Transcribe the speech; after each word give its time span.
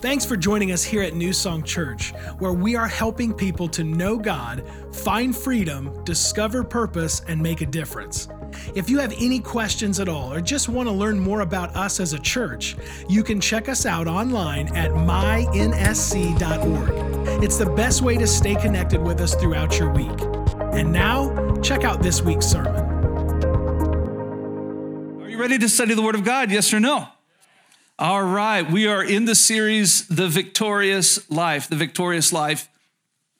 Thanks 0.00 0.26
for 0.26 0.36
joining 0.36 0.72
us 0.72 0.84
here 0.84 1.02
at 1.02 1.14
New 1.14 1.32
Song 1.32 1.62
Church, 1.62 2.12
where 2.38 2.52
we 2.52 2.76
are 2.76 2.86
helping 2.86 3.32
people 3.32 3.66
to 3.68 3.82
know 3.82 4.18
God, 4.18 4.62
find 4.92 5.34
freedom, 5.34 6.04
discover 6.04 6.62
purpose, 6.62 7.22
and 7.28 7.42
make 7.42 7.62
a 7.62 7.66
difference. 7.66 8.28
If 8.74 8.90
you 8.90 8.98
have 8.98 9.14
any 9.18 9.40
questions 9.40 9.98
at 9.98 10.06
all 10.08 10.30
or 10.32 10.42
just 10.42 10.68
want 10.68 10.86
to 10.86 10.92
learn 10.94 11.18
more 11.18 11.40
about 11.40 11.74
us 11.74 11.98
as 11.98 12.12
a 12.12 12.18
church, 12.18 12.76
you 13.08 13.24
can 13.24 13.40
check 13.40 13.70
us 13.70 13.86
out 13.86 14.06
online 14.06 14.68
at 14.76 14.90
mynsc.org. 14.90 15.42
It's 17.42 17.56
the 17.56 17.70
best 17.74 18.02
way 18.02 18.18
to 18.18 18.26
stay 18.26 18.54
connected 18.56 19.00
with 19.00 19.22
us 19.22 19.34
throughout 19.34 19.78
your 19.78 19.90
week. 19.90 20.20
And 20.74 20.92
now, 20.92 21.56
check 21.62 21.84
out 21.84 22.02
this 22.02 22.20
week's 22.20 22.46
sermon. 22.46 22.84
Are 25.22 25.28
you 25.28 25.38
ready 25.38 25.56
to 25.56 25.68
study 25.70 25.94
the 25.94 26.02
Word 26.02 26.16
of 26.16 26.24
God? 26.24 26.50
Yes 26.50 26.74
or 26.74 26.80
no? 26.80 27.08
All 27.98 28.22
right, 28.22 28.70
we 28.70 28.86
are 28.88 29.02
in 29.02 29.24
the 29.24 29.34
series, 29.34 30.06
The 30.08 30.28
Victorious 30.28 31.30
Life, 31.30 31.70
The 31.70 31.76
Victorious 31.76 32.30
Life. 32.30 32.68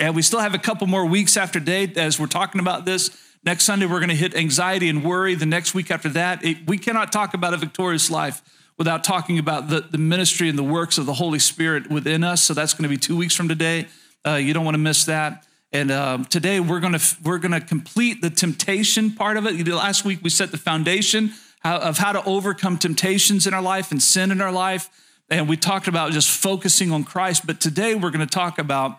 And 0.01 0.17
we 0.17 0.23
still 0.23 0.41
have 0.41 0.55
a 0.55 0.59
couple 0.59 0.87
more 0.87 1.05
weeks 1.05 1.37
after 1.37 1.61
date 1.61 1.99
as 1.99 2.19
we're 2.19 2.27
talking 2.27 2.59
about 2.59 2.87
this. 2.87 3.11
Next 3.45 3.65
Sunday, 3.65 3.85
we're 3.85 3.99
going 3.99 4.09
to 4.09 4.15
hit 4.15 4.35
anxiety 4.35 4.89
and 4.89 5.05
worry. 5.05 5.35
The 5.35 5.45
next 5.45 5.75
week 5.75 5.91
after 5.91 6.09
that, 6.09 6.43
it, 6.43 6.67
we 6.67 6.79
cannot 6.79 7.13
talk 7.13 7.35
about 7.35 7.53
a 7.53 7.59
victorious 7.59 8.11
life 8.11 8.41
without 8.79 9.05
talking 9.05 9.39
about 9.39 9.69
the, 9.69 9.83
the 9.83 9.99
ministry 9.99 10.49
and 10.49 10.59
the 10.59 10.65
works 10.65 10.97
of 10.97 11.05
the 11.05 11.13
Holy 11.13 11.39
Spirit 11.39 11.91
within 11.91 12.25
us. 12.25 12.43
So 12.43 12.55
that's 12.55 12.73
going 12.73 12.85
to 12.85 12.89
be 12.89 12.97
two 12.97 13.15
weeks 13.15 13.37
from 13.37 13.51
today. 13.51 13.89
Uh, 14.27 14.37
you 14.37 14.55
don't 14.55 14.65
want 14.65 14.77
to 14.77 14.83
miss 14.83 15.05
that. 15.05 15.45
And 15.71 15.91
um, 15.91 16.25
today 16.25 16.61
we're 16.61 16.81
going 16.81 16.95
to 16.95 17.17
we're 17.23 17.39
going 17.39 17.53
to 17.53 17.61
complete 17.61 18.23
the 18.23 18.31
temptation 18.31 19.11
part 19.11 19.37
of 19.37 19.45
it. 19.45 19.69
Last 19.69 20.07
week 20.07 20.21
we 20.23 20.31
set 20.31 20.51
the 20.51 20.57
foundation 20.57 21.35
of 21.75 21.99
how 21.99 22.13
to 22.13 22.25
overcome 22.25 22.79
temptations 22.79 23.47
in 23.47 23.55
our 23.55 23.63
life 23.63 23.91
and 23.91 24.03
sin 24.03 24.31
in 24.31 24.41
our 24.41 24.53
life. 24.53 24.89
And 25.29 25.49
we 25.49 25.57
talked 25.57 25.89
about 25.89 26.13
just 26.13 26.31
focusing 26.31 26.93
on 26.93 27.05
Christ. 27.05 27.47
But 27.47 27.61
today 27.61 27.95
we're 27.95 28.11
going 28.11 28.27
to 28.27 28.33
talk 28.33 28.59
about 28.59 28.99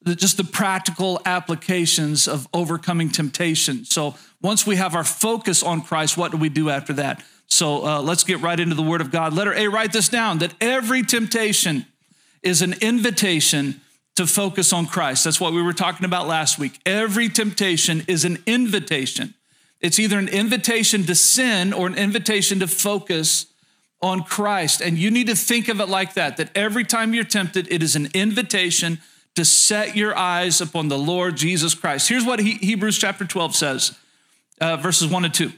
the, 0.00 0.14
just 0.14 0.36
the 0.36 0.44
practical 0.44 1.20
applications 1.24 2.26
of 2.26 2.48
overcoming 2.52 3.10
temptation. 3.10 3.84
So 3.84 4.14
once 4.40 4.66
we 4.66 4.76
have 4.76 4.94
our 4.94 5.04
focus 5.04 5.62
on 5.62 5.82
Christ, 5.82 6.16
what 6.16 6.32
do 6.32 6.38
we 6.38 6.48
do 6.48 6.70
after 6.70 6.92
that? 6.94 7.22
So 7.46 7.86
uh, 7.86 8.02
let's 8.02 8.24
get 8.24 8.40
right 8.40 8.58
into 8.58 8.74
the 8.74 8.82
Word 8.82 9.00
of 9.00 9.10
God. 9.10 9.34
Letter 9.34 9.52
A, 9.52 9.68
write 9.68 9.92
this 9.92 10.08
down 10.08 10.38
that 10.38 10.54
every 10.60 11.02
temptation 11.02 11.86
is 12.42 12.62
an 12.62 12.74
invitation 12.80 13.80
to 14.16 14.26
focus 14.26 14.72
on 14.72 14.86
Christ. 14.86 15.24
That's 15.24 15.40
what 15.40 15.52
we 15.52 15.62
were 15.62 15.72
talking 15.72 16.04
about 16.04 16.26
last 16.26 16.58
week. 16.58 16.80
Every 16.84 17.28
temptation 17.28 18.04
is 18.08 18.24
an 18.24 18.42
invitation 18.46 19.34
it's 19.82 19.98
either 19.98 20.18
an 20.18 20.28
invitation 20.28 21.02
to 21.04 21.14
sin 21.14 21.72
or 21.72 21.86
an 21.88 21.96
invitation 21.96 22.60
to 22.60 22.68
focus 22.68 23.46
on 24.00 24.22
Christ. 24.22 24.80
And 24.80 24.96
you 24.96 25.10
need 25.10 25.26
to 25.26 25.34
think 25.34 25.68
of 25.68 25.80
it 25.80 25.88
like 25.88 26.14
that 26.14 26.36
that 26.36 26.50
every 26.56 26.84
time 26.84 27.12
you're 27.12 27.24
tempted, 27.24 27.70
it 27.70 27.82
is 27.82 27.96
an 27.96 28.08
invitation 28.14 29.00
to 29.34 29.44
set 29.44 29.96
your 29.96 30.16
eyes 30.16 30.60
upon 30.60 30.88
the 30.88 30.98
Lord 30.98 31.36
Jesus 31.36 31.74
Christ. 31.74 32.08
Here's 32.08 32.24
what 32.24 32.40
he, 32.40 32.54
Hebrews 32.54 32.98
chapter 32.98 33.24
12 33.24 33.56
says, 33.56 33.98
uh, 34.60 34.76
verses 34.76 35.08
1 35.08 35.24
and 35.24 35.34
2. 35.34 35.52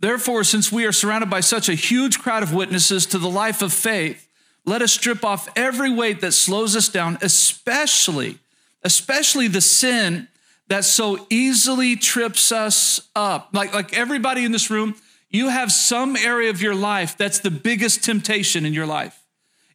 Therefore, 0.00 0.44
since 0.44 0.70
we 0.70 0.86
are 0.86 0.92
surrounded 0.92 1.28
by 1.28 1.40
such 1.40 1.68
a 1.68 1.74
huge 1.74 2.20
crowd 2.20 2.42
of 2.42 2.54
witnesses 2.54 3.04
to 3.06 3.18
the 3.18 3.28
life 3.28 3.62
of 3.62 3.72
faith, 3.72 4.28
let 4.64 4.82
us 4.82 4.92
strip 4.92 5.24
off 5.24 5.48
every 5.56 5.90
weight 5.90 6.20
that 6.20 6.32
slows 6.32 6.76
us 6.76 6.88
down, 6.88 7.18
especially, 7.20 8.38
especially 8.84 9.48
the 9.48 9.60
sin 9.60 10.28
that 10.68 10.84
so 10.84 11.26
easily 11.30 11.96
trips 11.96 12.52
us 12.52 13.08
up. 13.16 13.50
Like, 13.52 13.74
like 13.74 13.96
everybody 13.96 14.44
in 14.44 14.52
this 14.52 14.70
room, 14.70 14.94
you 15.30 15.48
have 15.48 15.72
some 15.72 16.16
area 16.16 16.50
of 16.50 16.62
your 16.62 16.74
life 16.74 17.16
that's 17.16 17.40
the 17.40 17.50
biggest 17.50 18.04
temptation 18.04 18.64
in 18.64 18.72
your 18.72 18.86
life. 18.86 19.18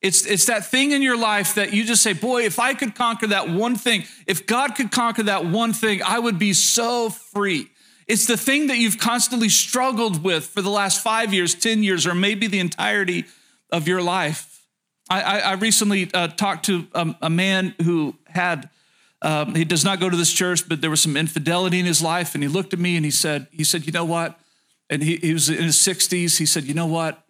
It's, 0.02 0.25
it's 0.25 0.45
that 0.45 0.66
thing 0.66 0.91
in 0.91 1.02
your 1.02 1.17
life 1.17 1.55
that 1.55 1.73
you 1.73 1.86
just 1.86 2.03
say, 2.03 2.14
boy, 2.14 2.44
if 2.44 2.59
I 2.59 2.73
could 2.73 2.94
conquer 2.94 3.27
that 3.27 3.49
one 3.49 3.75
thing, 3.75 4.03
if 4.27 4.45
God 4.45 4.75
could 4.75 4.91
conquer 4.91 5.23
that 5.23 5.45
one 5.45 5.71
thing, 5.71 6.02
I 6.03 6.19
would 6.19 6.38
be 6.38 6.54
so 6.54 7.10
free. 7.10 7.70
It's 8.05 8.25
the 8.25 8.36
thing 8.36 8.67
that 8.67 8.77
you've 8.77 8.99
constantly 8.99 9.48
struggled 9.48 10.21
with 10.21 10.45
for 10.45 10.61
the 10.61 10.70
last 10.70 11.02
five 11.02 11.33
years, 11.33 11.55
10 11.55 11.83
years, 11.83 12.05
or 12.05 12.14
maybe 12.14 12.48
the 12.48 12.60
entirety 12.60 13.23
of 13.71 13.87
your 13.87 14.02
life. 14.02 14.65
I, 15.10 15.21
I, 15.21 15.37
I 15.39 15.54
recently 15.54 16.10
uh, 16.14 16.27
talked 16.27 16.65
to 16.65 16.86
a, 16.93 17.15
a 17.23 17.30
man 17.30 17.73
who 17.81 18.15
had 18.25 18.70
um, 19.23 19.56
he 19.56 19.64
does 19.64 19.86
not 19.86 20.00
go 20.00 20.10
to 20.10 20.17
this 20.17 20.32
church, 20.32 20.67
but 20.67 20.82
there 20.82 20.89
was 20.89 21.02
some 21.02 21.16
infidelity 21.16 21.80
in 21.80 21.86
his 21.86 22.02
life. 22.02 22.36
And 22.36 22.44
he 22.44 22.50
looked 22.50 22.73
at 22.73 22.80
me 22.80 22.98
and 22.98 23.06
he 23.06 23.11
said, 23.11 23.48
he 23.52 23.64
said, 23.64 23.86
you 23.86 23.94
know 23.94 24.06
what? 24.06 24.38
And 24.89 25.02
he, 25.02 25.16
he 25.16 25.34
was 25.34 25.50
in 25.50 25.64
his 25.64 25.78
60s. 25.78 26.38
He 26.38 26.45
said, 26.45 26.66
you 26.66 26.73
know 26.73 26.86
what? 26.86 27.23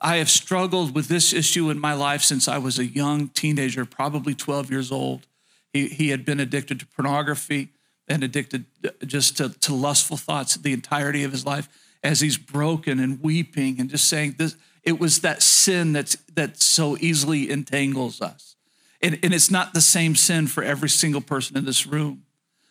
I 0.00 0.16
have 0.16 0.30
struggled 0.30 0.94
with 0.94 1.08
this 1.08 1.32
issue 1.32 1.68
in 1.68 1.78
my 1.78 1.92
life 1.92 2.22
since 2.22 2.48
I 2.48 2.58
was 2.58 2.78
a 2.78 2.86
young 2.86 3.28
teenager, 3.28 3.84
probably 3.84 4.34
12 4.34 4.70
years 4.70 4.92
old. 4.92 5.26
He, 5.72 5.88
he 5.88 6.08
had 6.08 6.24
been 6.24 6.40
addicted 6.40 6.80
to 6.80 6.86
pornography 6.86 7.70
and 8.08 8.24
addicted 8.24 8.64
just 9.04 9.36
to, 9.38 9.50
to 9.60 9.74
lustful 9.74 10.16
thoughts 10.16 10.56
the 10.56 10.72
entirety 10.72 11.24
of 11.24 11.32
his 11.32 11.44
life 11.44 11.68
as 12.02 12.20
he's 12.20 12.38
broken 12.38 12.98
and 12.98 13.22
weeping 13.22 13.78
and 13.78 13.90
just 13.90 14.08
saying 14.08 14.36
this 14.38 14.56
it 14.82 14.98
was 14.98 15.20
that 15.20 15.42
sin 15.42 15.92
that's 15.92 16.16
that 16.34 16.60
so 16.60 16.96
easily 17.00 17.50
entangles 17.50 18.20
us 18.20 18.56
and, 19.02 19.18
and 19.22 19.32
it's 19.32 19.50
not 19.50 19.74
the 19.74 19.80
same 19.80 20.14
sin 20.14 20.46
for 20.46 20.62
every 20.62 20.88
single 20.88 21.20
person 21.20 21.56
in 21.56 21.64
this 21.64 21.86
room. 21.86 22.24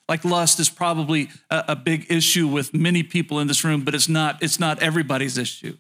Like 0.08 0.26
lust 0.26 0.60
is 0.60 0.70
probably 0.70 1.30
a, 1.50 1.66
a 1.70 1.76
big 1.76 2.12
issue 2.12 2.48
with 2.48 2.74
many 2.74 3.04
people 3.04 3.40
in 3.40 3.48
this 3.48 3.64
room, 3.64 3.84
but 3.84 3.94
it's 3.94 4.10
not, 4.10 4.42
it's 4.42 4.60
not 4.60 4.82
everybody's 4.82 5.38
issue. 5.38 5.78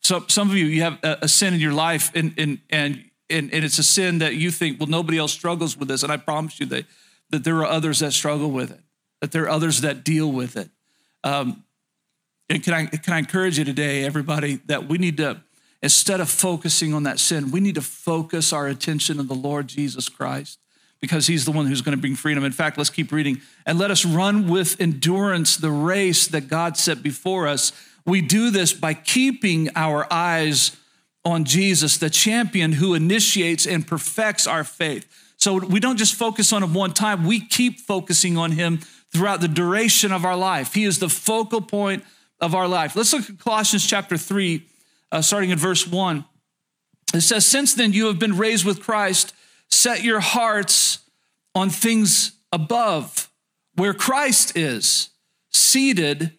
So 0.00 0.24
some 0.28 0.50
of 0.50 0.56
you, 0.56 0.66
you 0.66 0.82
have 0.82 0.98
a, 1.02 1.18
a 1.22 1.28
sin 1.28 1.54
in 1.54 1.60
your 1.60 1.72
life 1.72 2.10
and, 2.14 2.34
and, 2.38 2.58
and, 2.70 3.04
and, 3.30 3.52
and 3.52 3.64
it's 3.64 3.78
a 3.78 3.82
sin 3.82 4.18
that 4.18 4.34
you 4.34 4.50
think, 4.50 4.80
well, 4.80 4.88
nobody 4.88 5.18
else 5.18 5.32
struggles 5.32 5.76
with 5.76 5.88
this. 5.88 6.02
And 6.02 6.10
I 6.10 6.16
promise 6.16 6.60
you 6.60 6.66
that, 6.66 6.86
that 7.30 7.44
there 7.44 7.56
are 7.56 7.66
others 7.66 8.00
that 8.00 8.12
struggle 8.12 8.50
with 8.50 8.70
it, 8.70 8.80
that 9.20 9.32
there 9.32 9.44
are 9.44 9.50
others 9.50 9.82
that 9.82 10.02
deal 10.04 10.30
with 10.30 10.56
it. 10.56 10.70
Um, 11.22 11.64
and 12.48 12.62
can 12.62 12.74
I, 12.74 12.86
can 12.86 13.14
I 13.14 13.18
encourage 13.18 13.58
you 13.58 13.64
today, 13.64 14.04
everybody, 14.04 14.56
that 14.66 14.88
we 14.88 14.98
need 14.98 15.18
to 15.18 15.40
instead 15.82 16.20
of 16.20 16.30
focusing 16.30 16.94
on 16.94 17.02
that 17.02 17.18
sin, 17.18 17.50
we 17.50 17.60
need 17.60 17.74
to 17.74 17.82
focus 17.82 18.52
our 18.52 18.68
attention 18.68 19.18
on 19.18 19.26
the 19.26 19.34
Lord 19.34 19.68
Jesus 19.68 20.08
Christ 20.08 20.58
because 21.00 21.26
he's 21.26 21.44
the 21.44 21.50
one 21.50 21.66
who's 21.66 21.82
going 21.82 21.96
to 21.96 22.00
bring 22.00 22.14
freedom. 22.14 22.44
In 22.44 22.52
fact, 22.52 22.78
let's 22.78 22.88
keep 22.88 23.10
reading. 23.10 23.40
And 23.66 23.78
let 23.78 23.90
us 23.90 24.04
run 24.04 24.48
with 24.48 24.80
endurance 24.80 25.56
the 25.56 25.70
race 25.70 26.28
that 26.28 26.48
God 26.48 26.76
set 26.76 27.02
before 27.02 27.48
us. 27.48 27.72
We 28.06 28.20
do 28.20 28.50
this 28.50 28.72
by 28.72 28.94
keeping 28.94 29.68
our 29.74 30.10
eyes 30.12 30.76
on 31.24 31.44
Jesus, 31.44 31.98
the 31.98 32.10
champion 32.10 32.72
who 32.72 32.94
initiates 32.94 33.66
and 33.66 33.86
perfects 33.86 34.46
our 34.46 34.64
faith. 34.64 35.06
So 35.36 35.58
we 35.58 35.80
don't 35.80 35.96
just 35.96 36.14
focus 36.14 36.52
on 36.52 36.62
him 36.62 36.72
one 36.72 36.92
time, 36.92 37.26
we 37.26 37.40
keep 37.40 37.80
focusing 37.80 38.38
on 38.38 38.52
him 38.52 38.78
throughout 39.12 39.40
the 39.40 39.48
duration 39.48 40.12
of 40.12 40.24
our 40.24 40.36
life. 40.36 40.74
He 40.74 40.84
is 40.84 41.00
the 41.00 41.08
focal 41.08 41.60
point 41.60 42.04
of 42.40 42.54
our 42.54 42.68
life. 42.68 42.94
Let's 42.94 43.12
look 43.12 43.28
at 43.28 43.38
Colossians 43.38 43.86
chapter 43.86 44.16
3 44.16 44.64
uh, 45.12 45.22
starting 45.22 45.52
at 45.52 45.58
verse 45.58 45.86
1. 45.86 46.24
It 47.14 47.20
says, 47.20 47.46
Since 47.46 47.74
then 47.74 47.92
you 47.92 48.06
have 48.06 48.18
been 48.18 48.36
raised 48.36 48.64
with 48.64 48.82
Christ, 48.82 49.34
set 49.70 50.02
your 50.02 50.20
hearts 50.20 51.00
on 51.54 51.70
things 51.70 52.32
above, 52.50 53.30
where 53.74 53.94
Christ 53.94 54.56
is, 54.56 55.10
seated 55.50 56.32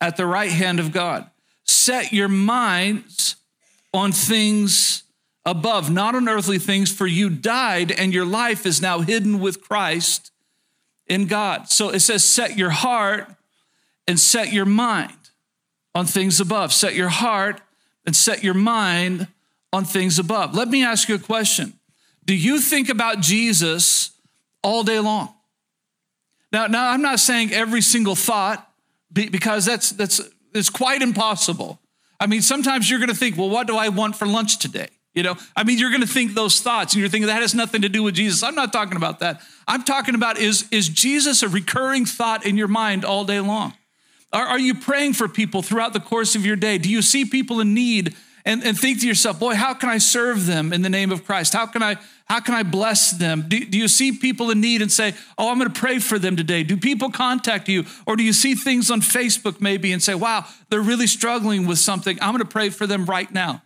at 0.00 0.16
the 0.16 0.26
right 0.26 0.52
hand 0.52 0.80
of 0.80 0.92
God. 0.92 1.28
Set 1.64 2.12
your 2.12 2.28
minds 2.28 3.36
on 3.92 4.12
things 4.12 5.02
above, 5.44 5.90
not 5.90 6.14
on 6.14 6.28
earthly 6.28 6.58
things, 6.58 6.92
for 6.92 7.06
you 7.06 7.28
died 7.28 7.90
and 7.90 8.14
your 8.14 8.24
life 8.24 8.64
is 8.64 8.80
now 8.80 9.00
hidden 9.00 9.40
with 9.40 9.60
Christ 9.60 10.30
in 11.06 11.26
God. 11.26 11.68
So 11.68 11.90
it 11.90 12.00
says, 12.00 12.24
set 12.24 12.56
your 12.56 12.70
heart 12.70 13.28
and 14.06 14.18
set 14.18 14.52
your 14.52 14.64
mind 14.64 15.12
on 15.94 16.06
things 16.06 16.40
above. 16.40 16.72
Set 16.72 16.94
your 16.94 17.08
heart 17.08 17.60
and 18.06 18.14
set 18.14 18.42
your 18.42 18.54
mind 18.54 19.28
on 19.72 19.84
things 19.84 20.18
above. 20.18 20.54
Let 20.54 20.68
me 20.68 20.84
ask 20.84 21.08
you 21.08 21.14
a 21.14 21.18
question 21.18 21.74
Do 22.24 22.34
you 22.34 22.60
think 22.60 22.88
about 22.88 23.20
Jesus 23.20 24.10
all 24.62 24.82
day 24.82 24.98
long? 24.98 25.34
Now, 26.52 26.66
now 26.66 26.90
I'm 26.90 27.02
not 27.02 27.20
saying 27.20 27.52
every 27.52 27.80
single 27.80 28.14
thought 28.14 28.66
because 29.12 29.64
that's, 29.64 29.90
that's 29.90 30.20
it's 30.52 30.70
quite 30.70 31.02
impossible. 31.02 31.80
I 32.18 32.26
mean, 32.26 32.42
sometimes 32.42 32.90
you're 32.90 32.98
going 32.98 33.10
to 33.10 33.14
think, 33.14 33.36
well, 33.36 33.48
what 33.48 33.66
do 33.66 33.76
I 33.76 33.88
want 33.88 34.16
for 34.16 34.26
lunch 34.26 34.58
today? 34.58 34.88
You 35.14 35.24
know, 35.24 35.36
I 35.56 35.64
mean, 35.64 35.78
you're 35.78 35.90
going 35.90 36.02
to 36.02 36.06
think 36.06 36.34
those 36.34 36.60
thoughts 36.60 36.92
and 36.92 37.00
you're 37.00 37.08
thinking 37.08 37.26
that 37.26 37.42
has 37.42 37.54
nothing 37.54 37.82
to 37.82 37.88
do 37.88 38.02
with 38.02 38.14
Jesus. 38.14 38.42
I'm 38.42 38.54
not 38.54 38.72
talking 38.72 38.96
about 38.96 39.20
that. 39.20 39.40
I'm 39.66 39.82
talking 39.82 40.14
about 40.14 40.38
is, 40.38 40.66
is 40.70 40.88
Jesus 40.88 41.42
a 41.42 41.48
recurring 41.48 42.04
thought 42.04 42.46
in 42.46 42.56
your 42.56 42.68
mind 42.68 43.04
all 43.04 43.24
day 43.24 43.40
long? 43.40 43.74
Are, 44.32 44.46
are 44.46 44.58
you 44.58 44.74
praying 44.74 45.14
for 45.14 45.28
people 45.28 45.62
throughout 45.62 45.92
the 45.92 46.00
course 46.00 46.34
of 46.34 46.46
your 46.46 46.56
day? 46.56 46.78
Do 46.78 46.88
you 46.88 47.02
see 47.02 47.24
people 47.24 47.60
in 47.60 47.74
need 47.74 48.14
and, 48.44 48.64
and 48.64 48.78
think 48.78 49.00
to 49.00 49.06
yourself, 49.06 49.38
boy, 49.38 49.54
how 49.54 49.74
can 49.74 49.88
I 49.88 49.98
serve 49.98 50.46
them 50.46 50.72
in 50.72 50.82
the 50.82 50.88
name 50.88 51.12
of 51.12 51.24
Christ? 51.24 51.52
How 51.52 51.66
can 51.66 51.82
I, 51.82 51.96
how 52.26 52.40
can 52.40 52.54
I 52.54 52.62
bless 52.62 53.10
them? 53.10 53.44
Do, 53.48 53.64
do 53.64 53.76
you 53.76 53.88
see 53.88 54.12
people 54.12 54.50
in 54.50 54.60
need 54.60 54.82
and 54.82 54.90
say, 54.90 55.14
oh, 55.36 55.50
I'm 55.50 55.58
going 55.58 55.70
to 55.70 55.78
pray 55.78 55.98
for 55.98 56.18
them 56.18 56.36
today? 56.36 56.62
Do 56.62 56.76
people 56.76 57.10
contact 57.10 57.68
you? 57.68 57.84
Or 58.06 58.16
do 58.16 58.22
you 58.22 58.32
see 58.32 58.54
things 58.54 58.90
on 58.90 59.00
Facebook 59.00 59.60
maybe 59.60 59.92
and 59.92 60.02
say, 60.02 60.14
wow, 60.14 60.46
they're 60.68 60.80
really 60.80 61.06
struggling 61.06 61.66
with 61.66 61.78
something. 61.78 62.18
I'm 62.22 62.32
going 62.32 62.38
to 62.38 62.48
pray 62.48 62.70
for 62.70 62.86
them 62.86 63.04
right 63.04 63.30
now. 63.30 63.62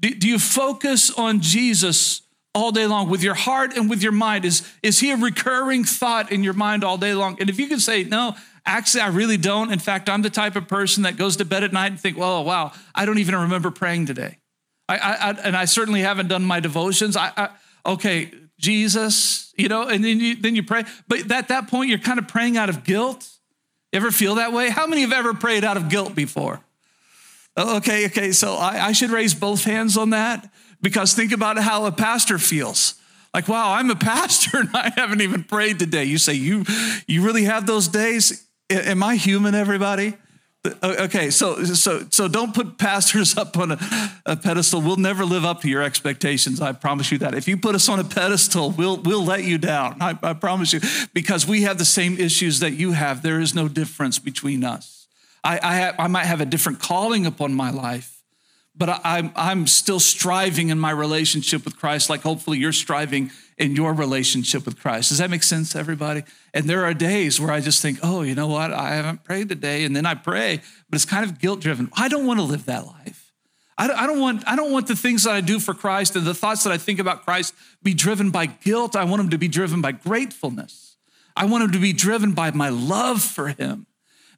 Do, 0.00 0.14
do 0.14 0.28
you 0.28 0.38
focus 0.38 1.10
on 1.10 1.40
Jesus 1.40 2.22
all 2.54 2.72
day 2.72 2.86
long 2.86 3.08
with 3.08 3.22
your 3.22 3.34
heart 3.34 3.76
and 3.76 3.88
with 3.88 4.02
your 4.02 4.12
mind? 4.12 4.44
Is, 4.44 4.68
is 4.82 5.00
he 5.00 5.10
a 5.10 5.16
recurring 5.16 5.84
thought 5.84 6.32
in 6.32 6.42
your 6.42 6.52
mind 6.52 6.84
all 6.84 6.98
day 6.98 7.14
long? 7.14 7.36
And 7.40 7.48
if 7.48 7.58
you 7.58 7.68
can 7.68 7.78
say, 7.78 8.04
no, 8.04 8.34
actually, 8.66 9.02
I 9.02 9.08
really 9.08 9.36
don't. 9.36 9.72
In 9.72 9.78
fact, 9.78 10.08
I'm 10.08 10.22
the 10.22 10.30
type 10.30 10.56
of 10.56 10.68
person 10.68 11.04
that 11.04 11.16
goes 11.16 11.36
to 11.36 11.44
bed 11.44 11.64
at 11.64 11.72
night 11.72 11.92
and 11.92 12.00
think, 12.00 12.16
well, 12.16 12.38
oh, 12.38 12.42
wow, 12.42 12.72
I 12.94 13.06
don't 13.06 13.18
even 13.18 13.36
remember 13.36 13.70
praying 13.70 14.06
today. 14.06 14.38
I, 14.88 14.96
I, 14.96 15.12
I 15.12 15.30
and 15.44 15.56
I 15.56 15.64
certainly 15.66 16.00
haven't 16.00 16.28
done 16.28 16.42
my 16.44 16.58
devotions. 16.58 17.16
I, 17.16 17.30
I 17.36 17.50
okay, 17.86 18.32
Jesus, 18.58 19.52
you 19.56 19.68
know, 19.68 19.88
and 19.88 20.04
then 20.04 20.18
you, 20.18 20.34
then 20.34 20.56
you 20.56 20.64
pray. 20.64 20.84
But 21.06 21.30
at 21.30 21.48
that 21.48 21.68
point, 21.68 21.88
you're 21.88 21.98
kind 21.98 22.18
of 22.18 22.26
praying 22.26 22.56
out 22.56 22.68
of 22.68 22.82
guilt. 22.82 23.28
You 23.92 23.98
ever 23.98 24.10
feel 24.10 24.36
that 24.36 24.52
way? 24.52 24.70
How 24.70 24.86
many 24.86 25.02
have 25.02 25.12
ever 25.12 25.34
prayed 25.34 25.64
out 25.64 25.76
of 25.76 25.88
guilt 25.88 26.14
before? 26.14 26.60
Oh, 27.56 27.76
okay, 27.78 28.06
okay, 28.06 28.32
so 28.32 28.54
I, 28.54 28.86
I 28.86 28.92
should 28.92 29.10
raise 29.10 29.34
both 29.34 29.64
hands 29.64 29.96
on 29.96 30.10
that 30.10 30.50
because 30.82 31.14
think 31.14 31.32
about 31.32 31.58
how 31.58 31.86
a 31.86 31.92
pastor 31.92 32.38
feels. 32.38 32.94
Like, 33.32 33.48
wow, 33.48 33.72
I'm 33.74 33.90
a 33.90 33.96
pastor 34.12 34.58
and 34.58 34.70
I 34.74 34.92
haven't 34.96 35.20
even 35.20 35.44
prayed 35.44 35.78
today. 35.78 36.04
You 36.04 36.18
say, 36.18 36.34
you, 36.34 36.64
you 37.06 37.22
really 37.22 37.44
have 37.44 37.66
those 37.66 37.88
days? 37.88 38.46
Am 38.70 39.02
I 39.02 39.16
human, 39.16 39.54
everybody? 39.54 40.14
Uh, 40.62 40.94
okay, 41.00 41.30
so 41.30 41.64
so 41.64 42.04
so 42.10 42.28
don't 42.28 42.54
put 42.54 42.76
pastors 42.76 43.36
up 43.38 43.56
on 43.56 43.72
a, 43.72 43.78
a, 44.26 44.36
pedestal. 44.36 44.82
We'll 44.82 44.96
never 44.96 45.24
live 45.24 45.42
up 45.42 45.62
to 45.62 45.68
your 45.70 45.82
expectations. 45.82 46.60
I 46.60 46.72
promise 46.72 47.10
you 47.10 47.16
that. 47.18 47.34
If 47.34 47.48
you 47.48 47.56
put 47.56 47.74
us 47.74 47.88
on 47.88 47.98
a 47.98 48.04
pedestal, 48.04 48.70
we'll 48.70 48.98
we'll 48.98 49.24
let 49.24 49.44
you 49.44 49.56
down. 49.56 49.96
I, 50.02 50.18
I 50.22 50.34
promise 50.34 50.74
you, 50.74 50.80
because 51.14 51.46
we 51.46 51.62
have 51.62 51.78
the 51.78 51.86
same 51.86 52.18
issues 52.18 52.60
that 52.60 52.72
you 52.72 52.92
have. 52.92 53.22
There 53.22 53.40
is 53.40 53.54
no 53.54 53.68
difference 53.68 54.18
between 54.18 54.62
us. 54.62 55.06
I 55.42 55.58
I, 55.62 56.04
I 56.04 56.06
might 56.08 56.26
have 56.26 56.42
a 56.42 56.46
different 56.46 56.78
calling 56.78 57.24
upon 57.24 57.54
my 57.54 57.70
life, 57.70 58.09
but 58.80 58.88
I, 59.04 59.18
am 59.18 59.30
I'm 59.36 59.66
still 59.66 60.00
striving 60.00 60.70
in 60.70 60.78
my 60.78 60.90
relationship 60.90 61.66
with 61.66 61.76
Christ, 61.76 62.08
like 62.08 62.22
hopefully 62.22 62.56
you're 62.56 62.72
striving 62.72 63.30
in 63.58 63.76
your 63.76 63.92
relationship 63.92 64.64
with 64.64 64.80
Christ. 64.80 65.10
Does 65.10 65.18
that 65.18 65.28
make 65.28 65.42
sense, 65.42 65.76
everybody? 65.76 66.22
And 66.54 66.64
there 66.64 66.86
are 66.86 66.94
days 66.94 67.38
where 67.38 67.52
I 67.52 67.60
just 67.60 67.82
think, 67.82 67.98
oh, 68.02 68.22
you 68.22 68.34
know 68.34 68.46
what? 68.46 68.72
I 68.72 68.94
haven't 68.94 69.22
prayed 69.22 69.50
today, 69.50 69.84
and 69.84 69.94
then 69.94 70.06
I 70.06 70.14
pray, 70.14 70.62
but 70.88 70.96
it's 70.96 71.04
kind 71.04 71.26
of 71.26 71.38
guilt 71.38 71.60
driven. 71.60 71.90
I 71.92 72.08
don't 72.08 72.26
want 72.26 72.40
to 72.40 72.42
live 72.42 72.64
that 72.64 72.86
life. 72.86 73.32
I 73.76 74.06
don't 74.06 74.20
want, 74.20 74.48
I 74.48 74.56
don't 74.56 74.72
want 74.72 74.88
the 74.88 74.96
things 74.96 75.24
that 75.24 75.34
I 75.34 75.42
do 75.42 75.60
for 75.60 75.74
Christ 75.74 76.16
and 76.16 76.26
the 76.26 76.34
thoughts 76.34 76.64
that 76.64 76.72
I 76.72 76.78
think 76.78 77.00
about 77.00 77.24
Christ 77.24 77.54
be 77.82 77.92
driven 77.92 78.30
by 78.30 78.46
guilt. 78.46 78.96
I 78.96 79.04
want 79.04 79.22
them 79.22 79.30
to 79.30 79.38
be 79.38 79.48
driven 79.48 79.82
by 79.82 79.92
gratefulness. 79.92 80.96
I 81.36 81.44
want 81.44 81.64
them 81.64 81.72
to 81.72 81.78
be 81.78 81.92
driven 81.92 82.32
by 82.32 82.50
my 82.50 82.70
love 82.70 83.22
for 83.22 83.48
Him. 83.48 83.86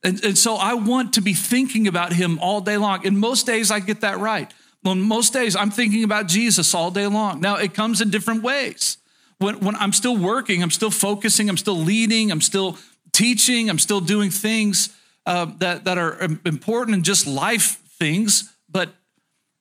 And, 0.05 0.23
and 0.25 0.37
so 0.37 0.57
I 0.57 0.75
want 0.75 1.15
to 1.15 1.21
be 1.21 1.33
thinking 1.33 1.87
about 1.87 2.13
him 2.13 2.39
all 2.41 2.61
day 2.61 2.77
long. 2.77 3.07
And 3.07 3.19
most 3.19 3.47
days 3.47 3.71
I 3.71 3.81
get 3.81 4.01
that 4.01 4.19
right. 4.19 4.53
On 4.85 5.01
most 5.01 5.33
days 5.33 5.55
I'm 5.55 5.71
thinking 5.71 6.03
about 6.03 6.27
Jesus 6.27 6.75
all 6.75 6.91
day 6.91 7.07
long. 7.07 7.41
Now 7.41 7.57
it 7.57 7.73
comes 7.73 8.01
in 8.01 8.11
different 8.11 8.43
ways. 8.43 8.97
When, 9.39 9.61
when 9.61 9.77
I'm 9.77 9.93
still 9.93 10.17
working, 10.17 10.63
I'm 10.63 10.71
still 10.71 10.91
focusing, 10.91 11.49
I'm 11.49 11.57
still 11.57 11.77
leading, 11.77 12.31
I'm 12.31 12.41
still 12.41 12.79
teaching, 13.13 13.69
I'm 13.69 13.79
still 13.79 14.01
doing 14.01 14.31
things 14.31 14.97
uh, 15.27 15.47
that, 15.59 15.85
that 15.85 15.99
are 15.99 16.21
important 16.45 16.95
and 16.95 17.05
just 17.05 17.27
life 17.27 17.81
things. 17.99 18.53
But, 18.69 18.91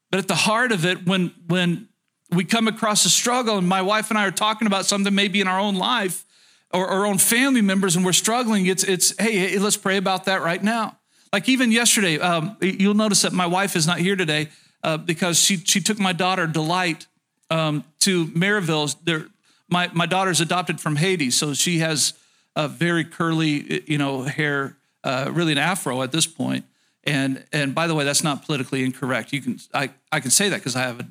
but 0.09 0.19
at 0.19 0.27
the 0.27 0.35
heart 0.35 0.71
of 0.71 0.85
it, 0.85 1.05
when, 1.05 1.33
when 1.47 1.87
we 2.31 2.45
come 2.45 2.67
across 2.67 3.05
a 3.05 3.09
struggle 3.09 3.57
and 3.57 3.67
my 3.67 3.81
wife 3.81 4.09
and 4.09 4.17
I 4.17 4.25
are 4.25 4.31
talking 4.31 4.67
about 4.67 4.85
something 4.85 5.13
maybe 5.13 5.41
in 5.41 5.47
our 5.47 5.59
own 5.59 5.75
life, 5.75 6.25
or 6.73 6.87
our 6.87 7.05
own 7.05 7.17
family 7.17 7.61
members 7.61 7.95
and 7.95 8.05
we're 8.05 8.13
struggling, 8.13 8.65
it's, 8.65 8.83
it's 8.83 9.13
hey, 9.19 9.57
let's 9.59 9.77
pray 9.77 9.97
about 9.97 10.25
that 10.25 10.41
right 10.41 10.63
now. 10.63 10.97
Like 11.33 11.47
even 11.47 11.71
yesterday, 11.71 12.19
um, 12.19 12.57
you'll 12.61 12.93
notice 12.93 13.21
that 13.21 13.33
my 13.33 13.45
wife 13.45 13.75
is 13.75 13.87
not 13.87 13.99
here 13.99 14.15
today 14.15 14.49
uh, 14.83 14.97
because 14.97 15.39
she, 15.39 15.57
she 15.57 15.79
took 15.79 15.99
my 15.99 16.13
daughter, 16.13 16.47
Delight, 16.47 17.07
um, 17.49 17.83
to 17.99 18.25
Maryville. 18.27 18.95
There, 19.03 19.27
my, 19.69 19.89
my 19.93 20.05
daughter's 20.05 20.41
adopted 20.41 20.81
from 20.81 20.97
Haiti, 20.97 21.31
so 21.31 21.53
she 21.53 21.79
has 21.79 22.13
a 22.55 22.67
very 22.67 23.05
curly, 23.05 23.81
you 23.89 23.97
know, 23.97 24.23
hair, 24.23 24.77
uh, 25.03 25.29
really 25.31 25.53
an 25.53 25.57
afro 25.57 26.01
at 26.01 26.11
this 26.11 26.27
point. 26.27 26.65
And, 27.05 27.43
and 27.51 27.73
by 27.73 27.87
the 27.87 27.95
way, 27.95 28.03
that's 28.03 28.23
not 28.23 28.45
politically 28.45 28.83
incorrect. 28.83 29.33
You 29.33 29.41
can, 29.41 29.59
I, 29.73 29.91
I 30.11 30.19
can 30.19 30.31
say 30.31 30.49
that 30.49 30.57
because 30.57 30.75
I 30.75 30.81
have 30.81 30.99
a 30.99 31.07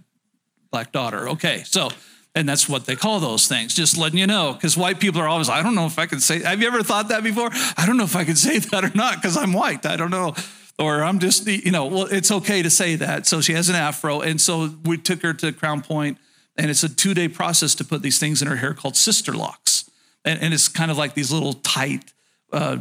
black 0.71 0.93
daughter. 0.93 1.31
Okay, 1.31 1.63
so 1.65 1.89
and 2.35 2.49
that's 2.49 2.69
what 2.69 2.87
they 2.87 2.95
call 2.95 3.19
those 3.19 3.49
things, 3.49 3.75
just 3.75 3.99
letting 3.99 4.19
you 4.19 4.27
know. 4.27 4.53
Because 4.53 4.77
white 4.77 5.01
people 5.01 5.21
are 5.21 5.29
always, 5.29 5.49
I 5.49 5.63
don't 5.63 5.75
know 5.75 5.87
if 5.87 5.99
I 5.99 6.07
can 6.07 6.21
say, 6.21 6.43
have 6.43 6.61
you 6.61 6.69
ever 6.69 6.83
thought 6.83 7.09
that 7.09 7.25
before? 7.25 7.51
I 7.77 7.85
don't 7.87 7.97
know 7.97 8.05
if 8.05 8.15
I 8.15 8.25
can 8.25 8.37
say 8.37 8.59
that 8.71 8.85
or 8.85 8.91
not 8.95 9.17
because 9.17 9.37
I'm 9.37 9.53
white. 9.53 9.85
I 9.85 9.97
don't 9.97 10.11
know. 10.11 10.35
Or 10.79 11.03
I'm 11.03 11.19
just, 11.19 11.47
you 11.47 11.71
know, 11.73 11.87
well, 11.87 12.07
it's 12.07 12.31
okay 12.31 12.63
to 12.63 12.71
say 12.71 12.97
that. 12.97 13.27
So 13.27 13.41
she 13.41 13.53
has 13.53 13.69
an 13.69 13.75
afro. 13.75 14.21
And 14.21 14.41
so 14.41 14.71
we 14.85 14.97
took 14.97 15.23
her 15.23 15.35
to 15.35 15.53
Crown 15.53 15.83
Point, 15.83 16.19
and 16.57 16.71
it's 16.71 16.83
a 16.83 16.89
two 16.89 17.13
day 17.15 17.29
process 17.29 17.75
to 17.77 17.85
put 17.85 18.01
these 18.03 18.19
things 18.19 18.41
in 18.41 18.49
her 18.49 18.57
hair 18.57 18.75
called 18.75 18.95
Sisterlocks. 18.95 19.91
And, 20.25 20.41
and 20.41 20.55
it's 20.55 20.69
kind 20.69 20.91
of 20.91 20.97
like 20.97 21.15
these 21.15 21.33
little 21.33 21.55
tight 21.55 22.13
uh, 22.53 22.79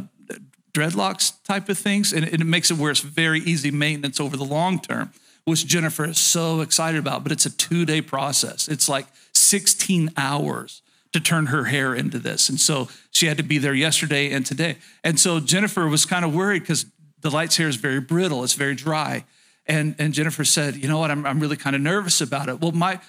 dreadlocks 0.72 1.32
type 1.44 1.68
of 1.68 1.76
things. 1.76 2.12
And, 2.12 2.24
and 2.24 2.40
it 2.40 2.46
makes 2.46 2.70
it 2.70 2.78
where 2.78 2.90
it's 2.90 3.00
very 3.00 3.40
easy 3.40 3.70
maintenance 3.70 4.20
over 4.20 4.36
the 4.36 4.44
long 4.44 4.80
term 4.80 5.12
which 5.44 5.66
Jennifer 5.66 6.04
is 6.04 6.18
so 6.18 6.60
excited 6.60 6.98
about, 6.98 7.22
but 7.22 7.32
it's 7.32 7.46
a 7.46 7.50
two 7.50 7.84
day 7.84 8.00
process. 8.00 8.68
It's 8.68 8.88
like 8.88 9.06
16 9.40 10.10
hours 10.16 10.82
to 11.12 11.20
turn 11.20 11.46
her 11.46 11.64
hair 11.64 11.94
into 11.94 12.18
this. 12.18 12.48
And 12.48 12.60
so 12.60 12.88
she 13.10 13.26
had 13.26 13.36
to 13.38 13.42
be 13.42 13.58
there 13.58 13.74
yesterday 13.74 14.30
and 14.30 14.46
today. 14.46 14.76
And 15.02 15.18
so 15.18 15.40
Jennifer 15.40 15.88
was 15.88 16.04
kind 16.04 16.24
of 16.24 16.34
worried 16.34 16.60
because 16.60 16.86
Delight's 17.20 17.56
hair 17.56 17.68
is 17.68 17.76
very 17.76 18.00
brittle, 18.00 18.44
it's 18.44 18.54
very 18.54 18.74
dry. 18.74 19.24
And, 19.66 19.94
and 19.98 20.14
Jennifer 20.14 20.44
said, 20.44 20.76
You 20.76 20.88
know 20.88 20.98
what? 20.98 21.10
I'm, 21.10 21.26
I'm 21.26 21.40
really 21.40 21.56
kind 21.56 21.76
of 21.76 21.82
nervous 21.82 22.20
about 22.20 22.48
it. 22.48 22.60
Well, 22.60 22.72
my, 22.72 23.00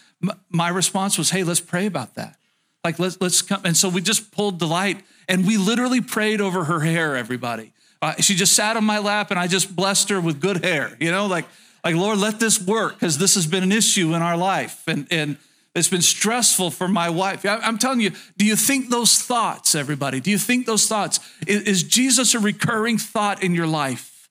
my 0.49 0.69
response 0.69 1.17
was, 1.17 1.29
Hey, 1.29 1.43
let's 1.43 1.59
pray 1.59 1.85
about 1.85 2.15
that. 2.15 2.35
Like, 2.83 2.99
let's, 2.99 3.19
let's 3.21 3.41
come. 3.41 3.61
And 3.63 3.77
so 3.77 3.89
we 3.89 4.01
just 4.01 4.31
pulled 4.31 4.59
Delight 4.59 5.03
and 5.27 5.45
we 5.45 5.57
literally 5.57 6.01
prayed 6.01 6.41
over 6.41 6.65
her 6.65 6.79
hair, 6.79 7.15
everybody. 7.15 7.73
Uh, 8.01 8.15
she 8.15 8.35
just 8.35 8.53
sat 8.53 8.75
on 8.75 8.83
my 8.83 8.97
lap 8.97 9.29
and 9.29 9.39
I 9.39 9.45
just 9.47 9.75
blessed 9.75 10.09
her 10.09 10.19
with 10.19 10.41
good 10.41 10.63
hair, 10.63 10.97
you 10.99 11.11
know, 11.11 11.27
like, 11.27 11.45
like 11.83 11.95
Lord, 11.95 12.17
let 12.17 12.39
this 12.39 12.59
work 12.59 12.95
because 12.95 13.19
this 13.19 13.35
has 13.35 13.45
been 13.45 13.61
an 13.61 13.71
issue 13.71 14.15
in 14.15 14.23
our 14.23 14.35
life. 14.35 14.83
And, 14.87 15.07
and, 15.11 15.37
it's 15.73 15.87
been 15.87 16.01
stressful 16.01 16.71
for 16.71 16.87
my 16.87 17.09
wife. 17.09 17.45
I'm 17.45 17.77
telling 17.77 18.01
you, 18.01 18.11
do 18.37 18.45
you 18.45 18.57
think 18.57 18.89
those 18.89 19.19
thoughts, 19.19 19.73
everybody? 19.73 20.19
Do 20.19 20.29
you 20.29 20.37
think 20.37 20.65
those 20.65 20.87
thoughts? 20.87 21.21
Is 21.47 21.83
Jesus 21.83 22.33
a 22.33 22.39
recurring 22.39 22.97
thought 22.97 23.41
in 23.41 23.55
your 23.55 23.67
life? 23.67 24.27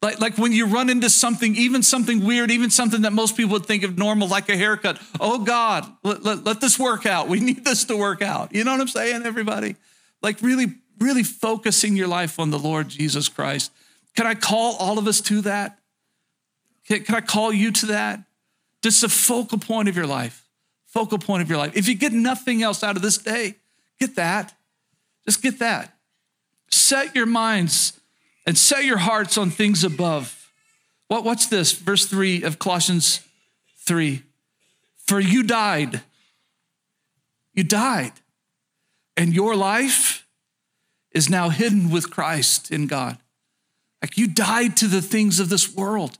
Like, 0.00 0.20
like 0.20 0.38
when 0.38 0.52
you 0.52 0.66
run 0.66 0.88
into 0.88 1.10
something, 1.10 1.54
even 1.56 1.82
something 1.82 2.24
weird, 2.24 2.50
even 2.50 2.70
something 2.70 3.02
that 3.02 3.12
most 3.12 3.36
people 3.36 3.52
would 3.52 3.66
think 3.66 3.84
of 3.84 3.98
normal, 3.98 4.28
like 4.28 4.48
a 4.48 4.56
haircut. 4.56 5.00
Oh 5.20 5.38
God, 5.38 5.90
let, 6.02 6.22
let, 6.22 6.44
let 6.44 6.60
this 6.60 6.78
work 6.78 7.04
out. 7.04 7.28
We 7.28 7.40
need 7.40 7.64
this 7.64 7.84
to 7.84 7.96
work 7.96 8.22
out. 8.22 8.54
You 8.54 8.64
know 8.64 8.72
what 8.72 8.80
I'm 8.80 8.88
saying, 8.88 9.24
everybody? 9.24 9.76
Like 10.22 10.40
really, 10.40 10.74
really 10.98 11.22
focusing 11.22 11.96
your 11.96 12.08
life 12.08 12.38
on 12.38 12.50
the 12.50 12.58
Lord 12.58 12.88
Jesus 12.88 13.28
Christ. 13.28 13.70
Can 14.14 14.26
I 14.26 14.34
call 14.34 14.76
all 14.76 14.98
of 14.98 15.06
us 15.06 15.20
to 15.22 15.42
that? 15.42 15.78
Can, 16.86 17.04
can 17.04 17.14
I 17.14 17.20
call 17.20 17.52
you 17.52 17.70
to 17.72 17.86
that? 17.86 18.20
Just 18.82 19.02
a 19.04 19.08
focal 19.08 19.58
point 19.58 19.88
of 19.88 19.96
your 19.96 20.06
life 20.06 20.43
focal 20.94 21.18
point 21.18 21.42
of 21.42 21.50
your 21.50 21.58
life. 21.58 21.76
If 21.76 21.88
you 21.88 21.96
get 21.96 22.12
nothing 22.12 22.62
else 22.62 22.84
out 22.84 22.94
of 22.94 23.02
this 23.02 23.18
day, 23.18 23.56
get 23.98 24.14
that. 24.14 24.54
Just 25.26 25.42
get 25.42 25.58
that. 25.58 25.92
Set 26.70 27.16
your 27.16 27.26
minds 27.26 28.00
and 28.46 28.56
set 28.56 28.84
your 28.84 28.98
hearts 28.98 29.36
on 29.36 29.50
things 29.50 29.82
above. 29.82 30.52
What, 31.08 31.24
what's 31.24 31.48
this? 31.48 31.72
Verse 31.72 32.06
3 32.06 32.44
of 32.44 32.60
Colossians 32.60 33.20
3. 33.78 34.22
For 34.96 35.18
you 35.18 35.42
died. 35.42 36.02
You 37.54 37.64
died. 37.64 38.12
And 39.16 39.34
your 39.34 39.56
life 39.56 40.26
is 41.10 41.28
now 41.28 41.48
hidden 41.48 41.90
with 41.90 42.10
Christ 42.10 42.70
in 42.70 42.86
God. 42.86 43.18
Like 44.00 44.16
you 44.16 44.28
died 44.28 44.76
to 44.78 44.86
the 44.86 45.02
things 45.02 45.40
of 45.40 45.48
this 45.48 45.74
world. 45.74 46.18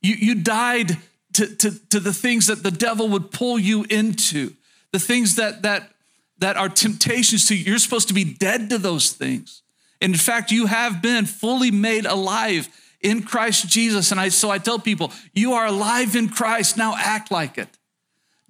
You, 0.00 0.14
you 0.14 0.34
died 0.36 0.98
to, 1.34 1.46
to, 1.56 1.88
to 1.88 2.00
the 2.00 2.12
things 2.12 2.46
that 2.46 2.62
the 2.62 2.70
devil 2.70 3.08
would 3.08 3.30
pull 3.30 3.58
you 3.58 3.84
into, 3.88 4.54
the 4.92 4.98
things 4.98 5.36
that, 5.36 5.62
that, 5.62 5.90
that 6.38 6.56
are 6.56 6.68
temptations 6.68 7.46
to 7.48 7.56
you. 7.56 7.64
You're 7.64 7.78
supposed 7.78 8.08
to 8.08 8.14
be 8.14 8.24
dead 8.24 8.70
to 8.70 8.78
those 8.78 9.12
things. 9.12 9.62
And 10.00 10.12
in 10.12 10.18
fact, 10.18 10.50
you 10.50 10.66
have 10.66 11.02
been 11.02 11.26
fully 11.26 11.70
made 11.70 12.06
alive 12.06 12.68
in 13.00 13.22
Christ 13.22 13.68
Jesus. 13.68 14.10
And 14.10 14.20
I, 14.20 14.28
so 14.28 14.50
I 14.50 14.58
tell 14.58 14.78
people, 14.78 15.12
you 15.32 15.52
are 15.52 15.66
alive 15.66 16.16
in 16.16 16.28
Christ, 16.28 16.76
now 16.76 16.94
act 16.96 17.30
like 17.30 17.58
it. 17.58 17.68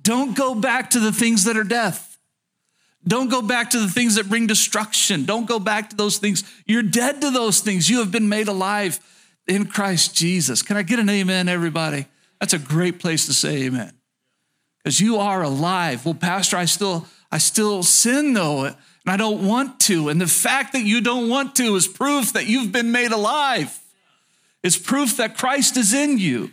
Don't 0.02 0.36
go 0.36 0.54
back 0.54 0.90
to 0.90 1.00
the 1.00 1.12
things 1.12 1.44
that 1.44 1.56
are 1.56 1.64
death. 1.64 2.18
Don't 3.06 3.30
go 3.30 3.42
back 3.42 3.70
to 3.70 3.80
the 3.80 3.88
things 3.88 4.16
that 4.16 4.28
bring 4.28 4.46
destruction. 4.46 5.24
Don't 5.24 5.46
go 5.46 5.58
back 5.58 5.90
to 5.90 5.96
those 5.96 6.18
things. 6.18 6.44
You're 6.66 6.82
dead 6.82 7.20
to 7.22 7.30
those 7.30 7.60
things. 7.60 7.88
You 7.88 8.00
have 8.00 8.10
been 8.10 8.28
made 8.28 8.48
alive 8.48 9.00
in 9.46 9.66
Christ 9.66 10.14
Jesus. 10.14 10.62
Can 10.62 10.76
I 10.76 10.82
get 10.82 10.98
an 10.98 11.08
amen, 11.08 11.48
everybody? 11.48 12.06
That's 12.40 12.54
a 12.54 12.58
great 12.58 12.98
place 12.98 13.26
to 13.26 13.32
say 13.32 13.64
amen. 13.64 13.92
Because 14.78 15.00
you 15.00 15.18
are 15.18 15.42
alive. 15.42 16.04
Well, 16.04 16.14
Pastor, 16.14 16.56
I 16.56 16.64
still, 16.64 17.06
I 17.30 17.38
still 17.38 17.82
sin 17.82 18.32
though, 18.32 18.64
and 18.64 18.76
I 19.06 19.16
don't 19.16 19.46
want 19.46 19.78
to. 19.80 20.08
And 20.08 20.20
the 20.20 20.26
fact 20.26 20.72
that 20.72 20.82
you 20.82 21.00
don't 21.02 21.28
want 21.28 21.54
to 21.56 21.76
is 21.76 21.86
proof 21.86 22.32
that 22.32 22.46
you've 22.46 22.72
been 22.72 22.92
made 22.92 23.12
alive. 23.12 23.78
It's 24.62 24.78
proof 24.78 25.18
that 25.18 25.36
Christ 25.36 25.76
is 25.76 25.92
in 25.92 26.18
you. 26.18 26.52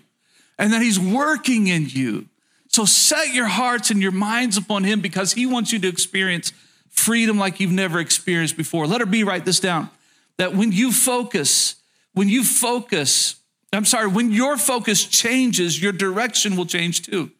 and 0.58 0.74
that 0.74 0.82
He's 0.82 1.00
working 1.00 1.68
in 1.68 1.88
you. 1.88 2.28
So 2.70 2.86
set 2.86 3.34
your 3.34 3.48
hearts 3.48 3.90
and 3.90 4.02
your 4.02 4.12
minds 4.12 4.58
upon 4.58 4.84
Him 4.84 5.02
because 5.02 5.34
He 5.34 5.46
wants 5.46 5.72
you 5.72 5.80
to 5.80 5.88
experience 5.88 6.52
freedom 6.90 7.38
like 7.38 7.60
you've 7.60 7.72
never 7.72 8.00
experienced 8.00 8.58
before. 8.58 8.88
Let 8.88 9.02
her 9.02 9.06
be, 9.06 9.24
write 9.24 9.46
this 9.46 9.60
down 9.60 9.90
that 10.38 10.54
when 10.54 10.72
you 10.72 10.92
focus, 10.92 11.76
when 12.14 12.30
you 12.30 12.44
focus, 12.44 13.36
I'm 13.74 13.86
sorry, 13.86 14.08
when 14.08 14.32
your 14.32 14.58
focus 14.58 15.06
changes, 15.06 15.82
your 15.82 15.92
direction 15.92 16.56
will 16.56 16.66
change 16.66 17.02
too. 17.02 17.32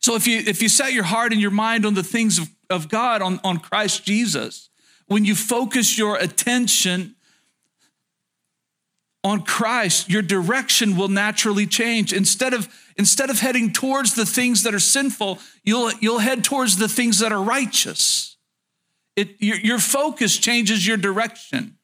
So 0.00 0.16
if 0.16 0.26
you 0.26 0.38
if 0.38 0.62
you 0.62 0.68
set 0.68 0.92
your 0.92 1.04
heart 1.04 1.32
and 1.32 1.40
your 1.40 1.50
mind 1.50 1.86
on 1.86 1.94
the 1.94 2.02
things 2.02 2.38
of, 2.38 2.48
of 2.70 2.88
God, 2.88 3.22
on, 3.22 3.38
on 3.44 3.58
Christ 3.58 4.04
Jesus, 4.04 4.70
when 5.06 5.24
you 5.24 5.34
focus 5.34 5.98
your 5.98 6.16
attention 6.16 7.14
on 9.24 9.42
Christ, 9.42 10.10
your 10.10 10.22
direction 10.22 10.96
will 10.96 11.08
naturally 11.08 11.66
change. 11.66 12.12
Instead 12.12 12.54
of, 12.54 12.68
instead 12.96 13.30
of 13.30 13.38
heading 13.38 13.72
towards 13.72 14.14
the 14.14 14.26
things 14.26 14.64
that 14.64 14.74
are 14.74 14.80
sinful, 14.80 15.38
you'll, 15.62 15.92
you'll 16.00 16.18
head 16.18 16.42
towards 16.42 16.76
the 16.76 16.88
things 16.88 17.20
that 17.20 17.30
are 17.30 17.42
righteous. 17.42 18.36
It, 19.14 19.36
your, 19.38 19.58
your 19.58 19.78
focus 19.78 20.36
changes 20.36 20.86
your 20.86 20.96
direction. 20.96 21.76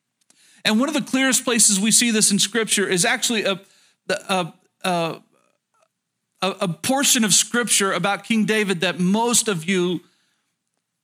And 0.64 0.78
one 0.80 0.88
of 0.88 0.94
the 0.94 1.02
clearest 1.02 1.44
places 1.44 1.80
we 1.80 1.90
see 1.90 2.10
this 2.10 2.30
in 2.30 2.38
Scripture 2.38 2.86
is 2.86 3.04
actually 3.04 3.44
a, 3.44 3.60
a, 4.08 4.52
a, 4.82 5.20
a 6.42 6.68
portion 6.68 7.24
of 7.24 7.32
Scripture 7.34 7.92
about 7.92 8.24
King 8.24 8.44
David 8.44 8.80
that 8.80 8.98
most 8.98 9.48
of 9.48 9.64
you 9.68 10.00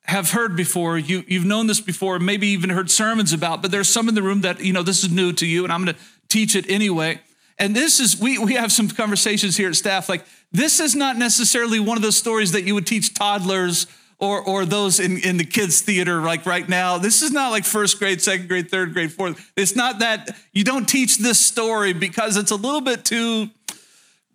have 0.04 0.32
heard 0.32 0.54
before. 0.54 0.98
You, 0.98 1.24
you've 1.26 1.46
known 1.46 1.66
this 1.66 1.80
before, 1.80 2.18
maybe 2.18 2.48
even 2.48 2.70
heard 2.70 2.90
sermons 2.90 3.32
about, 3.32 3.62
but 3.62 3.70
there's 3.70 3.88
some 3.88 4.08
in 4.08 4.14
the 4.14 4.22
room 4.22 4.42
that, 4.42 4.60
you 4.60 4.72
know, 4.72 4.82
this 4.82 5.02
is 5.02 5.10
new 5.10 5.32
to 5.32 5.46
you, 5.46 5.64
and 5.64 5.72
I'm 5.72 5.84
going 5.84 5.94
to 5.94 6.00
teach 6.28 6.54
it 6.54 6.68
anyway. 6.68 7.20
And 7.58 7.74
this 7.74 8.00
is, 8.00 8.20
we, 8.20 8.38
we 8.38 8.54
have 8.54 8.72
some 8.72 8.88
conversations 8.88 9.56
here 9.56 9.68
at 9.68 9.76
staff, 9.76 10.08
like, 10.08 10.24
this 10.52 10.78
is 10.78 10.94
not 10.94 11.16
necessarily 11.16 11.80
one 11.80 11.96
of 11.96 12.02
those 12.02 12.16
stories 12.16 12.52
that 12.52 12.62
you 12.62 12.74
would 12.74 12.86
teach 12.86 13.12
toddlers 13.12 13.86
or, 14.24 14.40
or 14.40 14.64
those 14.64 15.00
in, 15.00 15.18
in 15.18 15.36
the 15.36 15.44
kids' 15.44 15.82
theater, 15.82 16.22
like 16.22 16.46
right 16.46 16.68
now. 16.68 16.96
This 16.96 17.20
is 17.22 17.30
not 17.30 17.50
like 17.50 17.64
first 17.64 17.98
grade, 17.98 18.22
second 18.22 18.48
grade, 18.48 18.70
third 18.70 18.94
grade, 18.94 19.12
fourth. 19.12 19.52
It's 19.56 19.76
not 19.76 19.98
that 19.98 20.34
you 20.52 20.64
don't 20.64 20.88
teach 20.88 21.18
this 21.18 21.38
story 21.38 21.92
because 21.92 22.36
it's 22.36 22.50
a 22.50 22.56
little 22.56 22.80
bit 22.80 23.04
too 23.04 23.50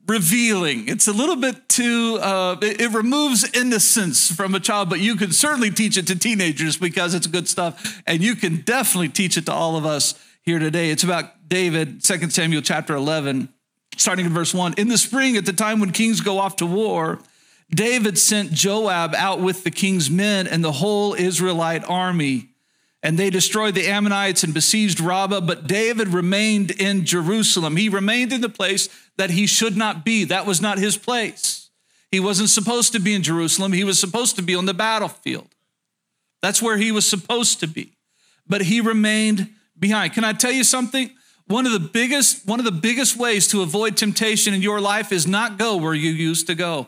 revealing. 0.07 0.87
It's 0.87 1.07
a 1.07 1.13
little 1.13 1.35
bit 1.35 1.69
too, 1.69 2.17
uh, 2.21 2.57
it, 2.61 2.81
it, 2.81 2.91
removes 2.91 3.49
innocence 3.55 4.31
from 4.31 4.55
a 4.55 4.59
child, 4.59 4.89
but 4.89 4.99
you 4.99 5.15
can 5.15 5.31
certainly 5.31 5.69
teach 5.69 5.97
it 5.97 6.07
to 6.07 6.17
teenagers 6.17 6.77
because 6.77 7.13
it's 7.13 7.27
good 7.27 7.47
stuff. 7.47 8.01
And 8.07 8.23
you 8.23 8.35
can 8.35 8.61
definitely 8.61 9.09
teach 9.09 9.37
it 9.37 9.45
to 9.45 9.53
all 9.53 9.75
of 9.75 9.85
us 9.85 10.15
here 10.41 10.59
today. 10.59 10.89
It's 10.89 11.03
about 11.03 11.47
David, 11.47 12.03
2 12.03 12.29
Samuel 12.31 12.61
chapter 12.61 12.95
11, 12.95 13.49
starting 13.97 14.25
in 14.25 14.33
verse 14.33 14.53
1. 14.53 14.75
In 14.77 14.87
the 14.87 14.97
spring, 14.97 15.37
at 15.37 15.45
the 15.45 15.53
time 15.53 15.79
when 15.79 15.91
kings 15.91 16.21
go 16.21 16.39
off 16.39 16.55
to 16.57 16.65
war, 16.65 17.19
David 17.69 18.17
sent 18.17 18.51
Joab 18.51 19.13
out 19.15 19.39
with 19.39 19.63
the 19.63 19.71
king's 19.71 20.09
men 20.09 20.47
and 20.47 20.63
the 20.63 20.71
whole 20.71 21.13
Israelite 21.13 21.83
army 21.87 22.49
and 23.01 23.17
they 23.17 23.29
destroyed 23.29 23.75
the 23.75 23.87
Ammonites 23.87 24.43
and 24.43 24.53
besieged 24.53 24.99
Rabbah, 24.99 25.41
but 25.41 25.67
David 25.67 26.09
remained 26.09 26.71
in 26.71 27.05
Jerusalem. 27.05 27.77
He 27.77 27.87
remained 27.87 28.33
in 28.33 28.41
the 28.41 28.49
place 28.49 28.89
that 29.17 29.29
he 29.29 29.47
should 29.47 29.77
not 29.77 30.03
be. 30.03 30.25
That 30.25 30.45
was 30.45 30.61
not 30.61 30.79
his 30.79 30.97
place. 30.97 31.69
He 32.11 32.19
wasn't 32.19 32.49
supposed 32.49 32.91
to 32.93 32.99
be 32.99 33.13
in 33.13 33.23
Jerusalem. 33.23 33.71
He 33.71 33.83
was 33.83 33.99
supposed 33.99 34.35
to 34.35 34.41
be 34.41 34.55
on 34.55 34.65
the 34.65 34.73
battlefield. 34.73 35.47
That's 36.41 36.61
where 36.61 36.77
he 36.77 36.91
was 36.91 37.07
supposed 37.07 37.59
to 37.61 37.67
be. 37.67 37.93
But 38.47 38.63
he 38.63 38.81
remained 38.81 39.49
behind. 39.77 40.13
Can 40.13 40.23
I 40.23 40.33
tell 40.33 40.51
you 40.51 40.63
something? 40.63 41.11
One 41.47 41.65
of 41.65 41.71
the 41.71 41.79
biggest 41.79 42.45
one 42.45 42.59
of 42.59 42.65
the 42.65 42.71
biggest 42.71 43.15
ways 43.15 43.47
to 43.49 43.61
avoid 43.61 43.95
temptation 43.95 44.53
in 44.53 44.61
your 44.61 44.81
life 44.81 45.11
is 45.11 45.25
not 45.25 45.57
go 45.57 45.77
where 45.77 45.93
you 45.93 46.11
used 46.11 46.47
to 46.47 46.55
go. 46.55 46.87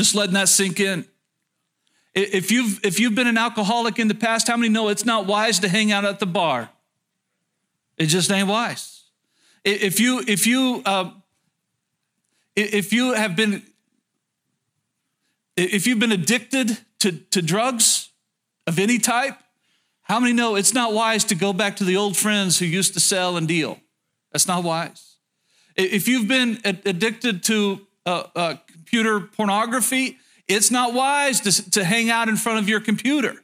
Just 0.00 0.14
letting 0.14 0.32
that 0.32 0.48
sink 0.48 0.80
in. 0.80 1.04
If 2.14 2.50
you've, 2.50 2.82
if 2.82 2.98
you've 2.98 3.14
been 3.14 3.26
an 3.26 3.36
alcoholic 3.36 3.98
in 3.98 4.08
the 4.08 4.14
past, 4.14 4.48
how 4.48 4.56
many 4.56 4.70
know 4.70 4.88
it's 4.88 5.04
not 5.04 5.26
wise 5.26 5.58
to 5.58 5.68
hang 5.68 5.92
out 5.92 6.06
at 6.06 6.20
the 6.20 6.24
bar? 6.24 6.70
It 7.98 8.06
just 8.06 8.32
ain't 8.32 8.48
wise. 8.48 9.02
If 9.62 10.00
you, 10.00 10.24
if 10.26 10.46
you, 10.46 10.80
uh, 10.86 11.10
if 12.56 12.94
you 12.94 13.12
have 13.12 13.36
been, 13.36 13.62
if 15.54 15.86
you've 15.86 15.98
been 15.98 16.12
addicted 16.12 16.78
to, 17.00 17.12
to 17.12 17.42
drugs 17.42 18.08
of 18.66 18.78
any 18.78 18.96
type, 18.96 19.36
how 20.00 20.18
many 20.18 20.32
know 20.32 20.54
it's 20.54 20.72
not 20.72 20.94
wise 20.94 21.24
to 21.24 21.34
go 21.34 21.52
back 21.52 21.76
to 21.76 21.84
the 21.84 21.98
old 21.98 22.16
friends 22.16 22.58
who 22.58 22.64
used 22.64 22.94
to 22.94 23.00
sell 23.00 23.36
and 23.36 23.46
deal? 23.46 23.78
That's 24.32 24.48
not 24.48 24.64
wise. 24.64 25.16
If 25.76 26.08
you've 26.08 26.26
been 26.26 26.58
addicted 26.64 27.42
to 27.42 27.86
uh, 28.06 28.22
uh, 28.34 28.54
computer 28.90 29.20
pornography, 29.20 30.18
it's 30.48 30.70
not 30.70 30.92
wise 30.92 31.40
to, 31.40 31.70
to 31.70 31.84
hang 31.84 32.10
out 32.10 32.28
in 32.28 32.36
front 32.36 32.58
of 32.58 32.68
your 32.68 32.80
computer. 32.80 33.36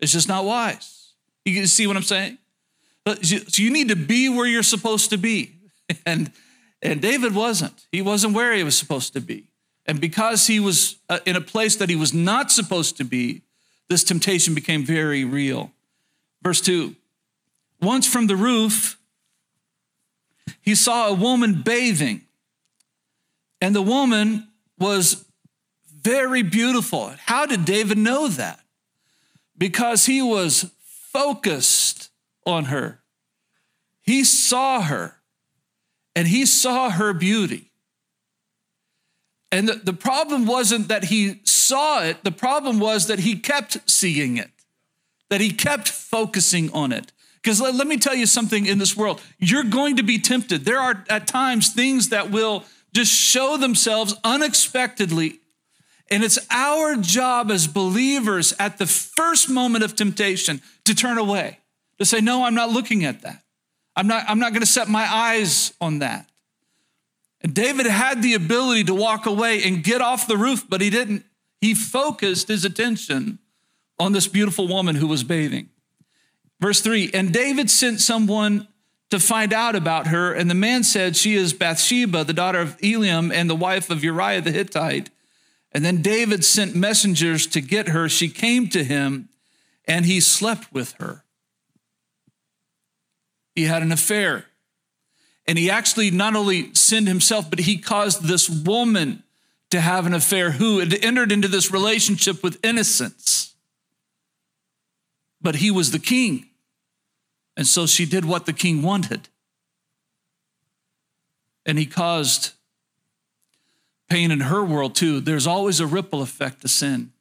It's 0.00 0.12
just 0.12 0.26
not 0.26 0.44
wise. 0.44 1.12
You 1.44 1.66
see 1.66 1.86
what 1.86 1.96
I'm 1.96 2.02
saying? 2.02 2.38
So 3.06 3.62
you 3.62 3.70
need 3.70 3.88
to 3.88 3.96
be 3.96 4.30
where 4.30 4.46
you're 4.46 4.62
supposed 4.62 5.10
to 5.10 5.18
be. 5.18 5.52
And, 6.06 6.32
and 6.80 7.02
David 7.02 7.34
wasn't. 7.34 7.86
He 7.92 8.00
wasn't 8.00 8.32
where 8.32 8.54
he 8.54 8.64
was 8.64 8.76
supposed 8.76 9.12
to 9.12 9.20
be. 9.20 9.48
And 9.84 10.00
because 10.00 10.46
he 10.46 10.58
was 10.58 10.96
uh, 11.10 11.18
in 11.26 11.36
a 11.36 11.42
place 11.42 11.76
that 11.76 11.90
he 11.90 11.96
was 11.96 12.14
not 12.14 12.50
supposed 12.50 12.96
to 12.96 13.04
be, 13.04 13.42
this 13.90 14.02
temptation 14.02 14.54
became 14.54 14.82
very 14.82 15.26
real. 15.26 15.72
Verse 16.42 16.62
2 16.62 16.96
Once 17.82 18.06
from 18.06 18.28
the 18.28 18.36
roof, 18.36 18.98
he 20.62 20.74
saw 20.74 21.08
a 21.08 21.12
woman 21.12 21.60
bathing, 21.60 22.22
and 23.60 23.74
the 23.74 23.82
woman 23.82 24.48
was 24.78 25.24
very 26.02 26.42
beautiful. 26.42 27.14
How 27.26 27.46
did 27.46 27.64
David 27.64 27.98
know 27.98 28.28
that? 28.28 28.60
Because 29.56 30.06
he 30.06 30.20
was 30.20 30.70
focused 31.12 32.10
on 32.46 32.66
her. 32.66 33.00
He 34.02 34.24
saw 34.24 34.82
her 34.82 35.16
and 36.14 36.28
he 36.28 36.44
saw 36.44 36.90
her 36.90 37.12
beauty. 37.12 37.70
And 39.50 39.68
the, 39.68 39.74
the 39.74 39.92
problem 39.92 40.46
wasn't 40.46 40.88
that 40.88 41.04
he 41.04 41.40
saw 41.44 42.02
it, 42.02 42.24
the 42.24 42.32
problem 42.32 42.80
was 42.80 43.06
that 43.06 43.20
he 43.20 43.36
kept 43.36 43.88
seeing 43.88 44.36
it, 44.36 44.50
that 45.30 45.40
he 45.40 45.50
kept 45.50 45.88
focusing 45.88 46.70
on 46.72 46.92
it. 46.92 47.12
Because 47.36 47.60
let, 47.60 47.74
let 47.74 47.86
me 47.86 47.96
tell 47.96 48.14
you 48.14 48.26
something 48.26 48.66
in 48.66 48.78
this 48.78 48.96
world 48.96 49.20
you're 49.38 49.64
going 49.64 49.96
to 49.96 50.02
be 50.02 50.18
tempted. 50.18 50.64
There 50.64 50.80
are 50.80 51.04
at 51.08 51.26
times 51.26 51.72
things 51.72 52.08
that 52.08 52.30
will 52.30 52.64
just 52.94 53.12
show 53.12 53.56
themselves 53.56 54.14
unexpectedly 54.24 55.40
and 56.10 56.22
it's 56.22 56.38
our 56.50 56.96
job 56.96 57.50
as 57.50 57.66
believers 57.66 58.52
at 58.58 58.78
the 58.78 58.86
first 58.86 59.48
moment 59.48 59.84
of 59.84 59.96
temptation 59.96 60.60
to 60.84 60.94
turn 60.94 61.18
away, 61.18 61.60
to 61.98 62.04
say, 62.04 62.20
No, 62.20 62.44
I'm 62.44 62.54
not 62.54 62.70
looking 62.70 63.04
at 63.04 63.22
that. 63.22 63.42
I'm 63.96 64.06
not, 64.06 64.24
I'm 64.28 64.38
not 64.38 64.52
going 64.52 64.60
to 64.60 64.66
set 64.66 64.88
my 64.88 65.06
eyes 65.12 65.72
on 65.80 66.00
that. 66.00 66.28
And 67.40 67.54
David 67.54 67.86
had 67.86 68.22
the 68.22 68.34
ability 68.34 68.84
to 68.84 68.94
walk 68.94 69.26
away 69.26 69.62
and 69.62 69.82
get 69.84 70.00
off 70.00 70.26
the 70.26 70.36
roof, 70.36 70.64
but 70.68 70.80
he 70.80 70.90
didn't. 70.90 71.24
He 71.60 71.74
focused 71.74 72.48
his 72.48 72.64
attention 72.64 73.38
on 73.98 74.12
this 74.12 74.26
beautiful 74.26 74.68
woman 74.68 74.96
who 74.96 75.06
was 75.06 75.24
bathing. 75.24 75.70
Verse 76.60 76.80
three, 76.80 77.10
and 77.14 77.32
David 77.32 77.70
sent 77.70 78.00
someone 78.00 78.68
to 79.10 79.20
find 79.20 79.52
out 79.52 79.76
about 79.76 80.08
her, 80.08 80.32
and 80.32 80.50
the 80.50 80.54
man 80.54 80.82
said, 80.82 81.16
She 81.16 81.34
is 81.34 81.52
Bathsheba, 81.52 82.24
the 82.24 82.32
daughter 82.32 82.60
of 82.60 82.76
Eliam, 82.78 83.32
and 83.32 83.48
the 83.48 83.54
wife 83.54 83.90
of 83.90 84.02
Uriah 84.02 84.40
the 84.40 84.50
Hittite. 84.50 85.10
And 85.74 85.84
then 85.84 86.02
David 86.02 86.44
sent 86.44 86.76
messengers 86.76 87.46
to 87.48 87.60
get 87.60 87.88
her. 87.88 88.08
She 88.08 88.28
came 88.28 88.68
to 88.68 88.84
him 88.84 89.28
and 89.86 90.06
he 90.06 90.20
slept 90.20 90.72
with 90.72 90.92
her. 91.00 91.24
He 93.54 93.64
had 93.64 93.82
an 93.82 93.92
affair. 93.92 94.46
And 95.46 95.58
he 95.58 95.70
actually 95.70 96.10
not 96.10 96.36
only 96.36 96.72
sinned 96.74 97.08
himself, 97.08 97.50
but 97.50 97.58
he 97.58 97.76
caused 97.76 98.22
this 98.22 98.48
woman 98.48 99.24
to 99.70 99.80
have 99.80 100.06
an 100.06 100.14
affair 100.14 100.52
who 100.52 100.78
had 100.78 101.04
entered 101.04 101.32
into 101.32 101.48
this 101.48 101.70
relationship 101.70 102.42
with 102.42 102.64
innocence. 102.64 103.54
But 105.42 105.56
he 105.56 105.70
was 105.70 105.90
the 105.90 105.98
king. 105.98 106.48
And 107.56 107.66
so 107.66 107.86
she 107.86 108.04
did 108.04 108.24
what 108.24 108.46
the 108.46 108.52
king 108.52 108.82
wanted. 108.82 109.28
And 111.66 111.78
he 111.78 111.86
caused 111.86 112.52
pain 114.08 114.30
in 114.30 114.40
her 114.40 114.64
world 114.64 114.94
too, 114.94 115.20
there's 115.20 115.46
always 115.46 115.80
a 115.80 115.86
ripple 115.86 116.22
effect 116.22 116.60
to 116.62 116.68
sin. 116.68 117.12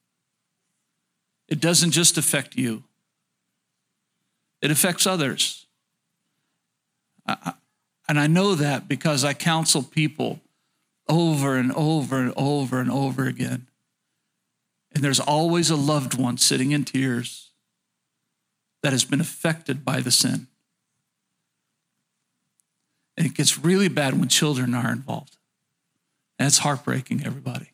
It 1.48 1.60
doesn't 1.60 1.92
just 1.92 2.18
affect 2.18 2.56
you, 2.56 2.84
it 4.62 4.72
affects 4.72 5.08
others. 5.08 5.66
I, 7.26 7.54
and 8.10 8.20
I 8.20 8.28
know 8.28 8.54
that 8.56 8.90
because 8.90 9.24
I 9.24 9.34
counsel 9.34 9.82
people 9.82 10.42
over 11.08 11.56
and 11.56 11.72
over 11.72 12.20
and 12.20 12.34
over 12.36 12.82
and 12.82 12.92
over 12.92 13.26
again. 13.28 13.68
And 14.94 15.04
there's 15.04 15.22
always 15.22 15.70
a 15.70 15.76
loved 15.76 16.20
one 16.20 16.38
sitting 16.38 16.72
in 16.72 16.84
tears 16.84 17.53
that 18.84 18.92
has 18.92 19.06
been 19.06 19.22
affected 19.22 19.84
by 19.84 20.02
the 20.02 20.12
sin. 20.12 20.48
And 23.18 23.26
it 23.26 23.36
gets 23.36 23.58
really 23.58 23.88
bad 23.88 24.20
when 24.20 24.28
children 24.28 24.76
are 24.76 24.92
involved. 24.92 25.38
And 26.38 26.48
it's 26.48 26.60
heartbreaking, 26.60 27.26
everybody. 27.26 27.72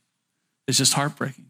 It's 0.68 0.78
just 0.78 0.94
heartbreaking. 0.94 1.48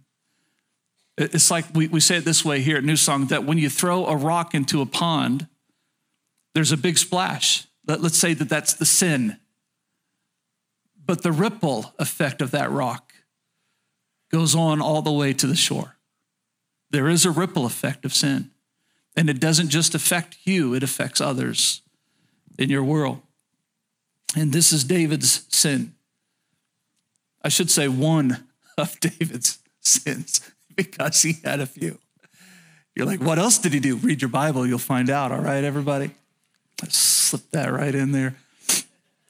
It's 1.17 1.51
like 1.51 1.65
we, 1.73 1.87
we 1.87 1.99
say 1.99 2.17
it 2.17 2.25
this 2.25 2.45
way 2.45 2.61
here 2.61 2.77
at 2.77 2.83
New 2.85 2.95
Song 2.95 3.25
that 3.25 3.43
when 3.43 3.57
you 3.57 3.69
throw 3.69 4.05
a 4.05 4.15
rock 4.15 4.55
into 4.55 4.81
a 4.81 4.85
pond, 4.85 5.47
there's 6.53 6.71
a 6.71 6.77
big 6.77 6.97
splash. 6.97 7.67
Let, 7.85 8.01
let's 8.01 8.17
say 8.17 8.33
that 8.33 8.47
that's 8.47 8.73
the 8.73 8.85
sin. 8.85 9.37
But 11.05 11.23
the 11.23 11.33
ripple 11.33 11.93
effect 11.99 12.41
of 12.41 12.51
that 12.51 12.71
rock 12.71 13.11
goes 14.31 14.55
on 14.55 14.79
all 14.79 15.01
the 15.01 15.11
way 15.11 15.33
to 15.33 15.47
the 15.47 15.55
shore. 15.55 15.97
There 16.91 17.09
is 17.09 17.25
a 17.25 17.31
ripple 17.31 17.65
effect 17.65 18.05
of 18.05 18.13
sin. 18.13 18.51
And 19.15 19.29
it 19.29 19.39
doesn't 19.39 19.69
just 19.69 19.95
affect 19.95 20.37
you, 20.43 20.73
it 20.73 20.83
affects 20.83 21.19
others 21.19 21.81
in 22.57 22.69
your 22.69 22.83
world. 22.83 23.21
And 24.35 24.53
this 24.53 24.71
is 24.71 24.83
David's 24.83 25.45
sin. 25.49 25.93
I 27.41 27.49
should 27.49 27.71
say 27.71 27.87
one 27.87 28.45
of 28.77 28.99
David's 28.99 29.59
sins 29.81 30.41
because 30.75 31.21
he 31.21 31.37
had 31.43 31.59
a 31.59 31.65
few. 31.65 31.97
You're 32.95 33.05
like, 33.05 33.21
what 33.21 33.39
else 33.39 33.57
did 33.57 33.73
he 33.73 33.79
do? 33.79 33.95
Read 33.95 34.21
your 34.21 34.29
Bible, 34.29 34.67
you'll 34.67 34.77
find 34.77 35.09
out. 35.09 35.31
All 35.31 35.39
right, 35.39 35.63
everybody? 35.63 36.11
Let's 36.81 36.97
slip 36.97 37.49
that 37.51 37.71
right 37.71 37.93
in 37.93 38.11
there. 38.11 38.35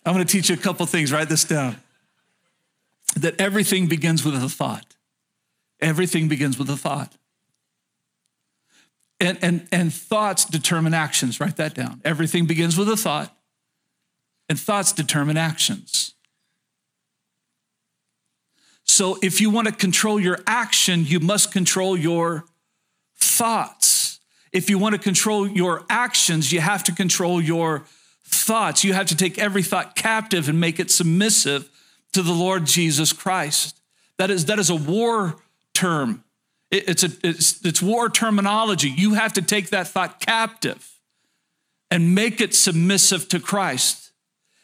I'm 0.05 0.13
going 0.13 0.25
to 0.25 0.31
teach 0.31 0.49
you 0.49 0.55
a 0.55 0.59
couple 0.59 0.85
things. 0.85 1.11
Write 1.11 1.29
this 1.29 1.43
down. 1.43 1.77
That 3.15 3.39
everything 3.39 3.87
begins 3.87 4.23
with 4.23 4.35
a 4.35 4.49
thought. 4.49 4.95
Everything 5.81 6.27
begins 6.27 6.57
with 6.57 6.69
a 6.69 6.77
thought. 6.77 7.13
And, 9.21 9.37
and, 9.41 9.67
and 9.71 9.93
thoughts 9.93 10.45
determine 10.45 10.93
actions. 10.93 11.39
Write 11.39 11.57
that 11.57 11.73
down. 11.73 11.99
Everything 12.05 12.45
begins 12.45 12.77
with 12.77 12.87
a 12.89 12.95
thought, 12.95 13.35
and 14.47 14.57
thoughts 14.57 14.93
determine 14.93 15.35
actions. 15.35 16.13
So 18.85 19.17
if 19.21 19.39
you 19.39 19.49
want 19.49 19.67
to 19.67 19.73
control 19.73 20.19
your 20.19 20.39
action, 20.47 21.05
you 21.05 21.19
must 21.19 21.51
control 21.51 21.97
your 21.97 22.45
thoughts. 23.17 24.19
If 24.51 24.69
you 24.69 24.79
want 24.79 24.95
to 24.95 24.99
control 24.99 25.47
your 25.47 25.83
actions, 25.89 26.51
you 26.51 26.59
have 26.61 26.83
to 26.85 26.91
control 26.91 27.41
your 27.41 27.85
thoughts. 28.25 28.83
You 28.83 28.93
have 28.93 29.07
to 29.07 29.15
take 29.15 29.37
every 29.37 29.63
thought 29.63 29.95
captive 29.95 30.49
and 30.49 30.59
make 30.59 30.79
it 30.79 30.89
submissive 30.89 31.69
to 32.13 32.21
the 32.21 32.33
Lord 32.33 32.65
Jesus 32.65 33.13
Christ. 33.13 33.79
That 34.17 34.29
is, 34.31 34.45
that 34.45 34.59
is 34.59 34.69
a 34.69 34.75
war 34.75 35.37
term. 35.73 36.23
It, 36.71 36.89
it's, 36.89 37.03
a, 37.03 37.09
it's, 37.23 37.65
it's 37.65 37.81
war 37.81 38.09
terminology. 38.09 38.89
You 38.89 39.15
have 39.15 39.33
to 39.33 39.41
take 39.41 39.69
that 39.69 39.87
thought 39.87 40.19
captive 40.19 40.89
and 41.91 42.13
make 42.13 42.41
it 42.41 42.53
submissive 42.53 43.27
to 43.29 43.39
Christ. 43.39 44.11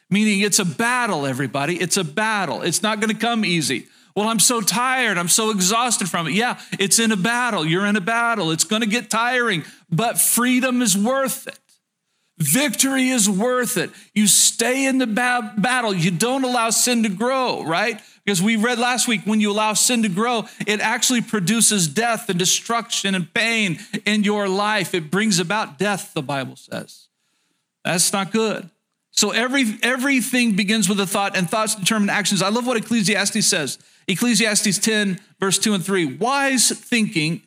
Meaning 0.10 0.42
it's 0.42 0.60
a 0.60 0.66
battle, 0.66 1.26
everybody. 1.26 1.82
It's 1.82 1.98
a 1.98 2.04
battle. 2.04 2.62
It's 2.62 2.84
not 2.84 3.00
going 3.00 3.14
to 3.14 3.20
come 3.20 3.44
easy. 3.44 3.88
Well, 4.16 4.30
I'm 4.30 4.40
so 4.40 4.62
tired. 4.62 5.18
I'm 5.18 5.28
so 5.28 5.50
exhausted 5.50 6.08
from 6.08 6.28
it. 6.28 6.34
Yeah, 6.34 6.60
it's 6.80 7.00
in 7.00 7.12
a 7.12 7.18
battle. 7.18 7.66
You're 7.66 7.86
in 7.86 7.96
a 7.96 8.02
battle. 8.02 8.52
It's 8.52 8.64
going 8.64 8.82
to 8.82 8.88
get 8.88 9.10
tiring, 9.10 9.66
but 9.90 10.20
freedom 10.20 10.82
is 10.82 10.98
worth 10.98 11.48
it. 11.48 11.60
Victory 12.38 13.10
is 13.10 13.30
worth 13.30 13.78
it. 13.78 13.92
You 14.14 14.28
stay 14.28 14.86
in 14.86 15.00
the 15.00 15.08
ba- 15.08 15.54
battle. 15.58 15.94
You 15.94 16.12
don't 16.12 16.44
allow 16.44 16.70
sin 16.70 17.04
to 17.04 17.10
grow, 17.10 17.64
right? 17.64 18.00
Because 18.26 18.42
we 18.42 18.56
read 18.56 18.80
last 18.80 19.08
week 19.08 19.22
when 19.26 19.40
you 19.40 19.52
allow 19.52 19.74
sin 19.74 20.02
to 20.02 20.10
grow, 20.10 20.46
it 20.66 20.80
actually 20.80 21.22
produces 21.22 21.88
death 21.88 22.28
and 22.28 22.40
destruction 22.40 23.14
and 23.14 23.32
pain 23.34 23.80
in 24.04 24.24
your 24.24 24.50
life. 24.50 24.96
It 24.96 25.12
brings 25.12 25.40
about 25.40 25.78
death, 25.78 26.14
the 26.16 26.24
Bible 26.24 26.56
says. 26.56 27.08
That's 27.84 28.12
not 28.12 28.32
good. 28.32 28.70
So 29.12 29.30
every 29.32 29.78
everything 29.84 30.56
begins 30.56 30.90
with 30.90 31.00
a 31.00 31.06
thought, 31.06 31.38
and 31.38 31.50
thoughts 31.50 31.76
determine 31.76 32.10
actions. 32.10 32.42
I 32.42 32.50
love 32.50 32.68
what 32.68 32.78
Ecclesiastes 32.78 33.46
says. 33.46 33.78
Ecclesiastes 34.08 34.78
10, 34.80 35.20
verse 35.40 35.58
2 35.58 35.76
and 35.76 35.86
3. 35.86 36.18
Wise 36.18 36.70
thinking 36.72 37.44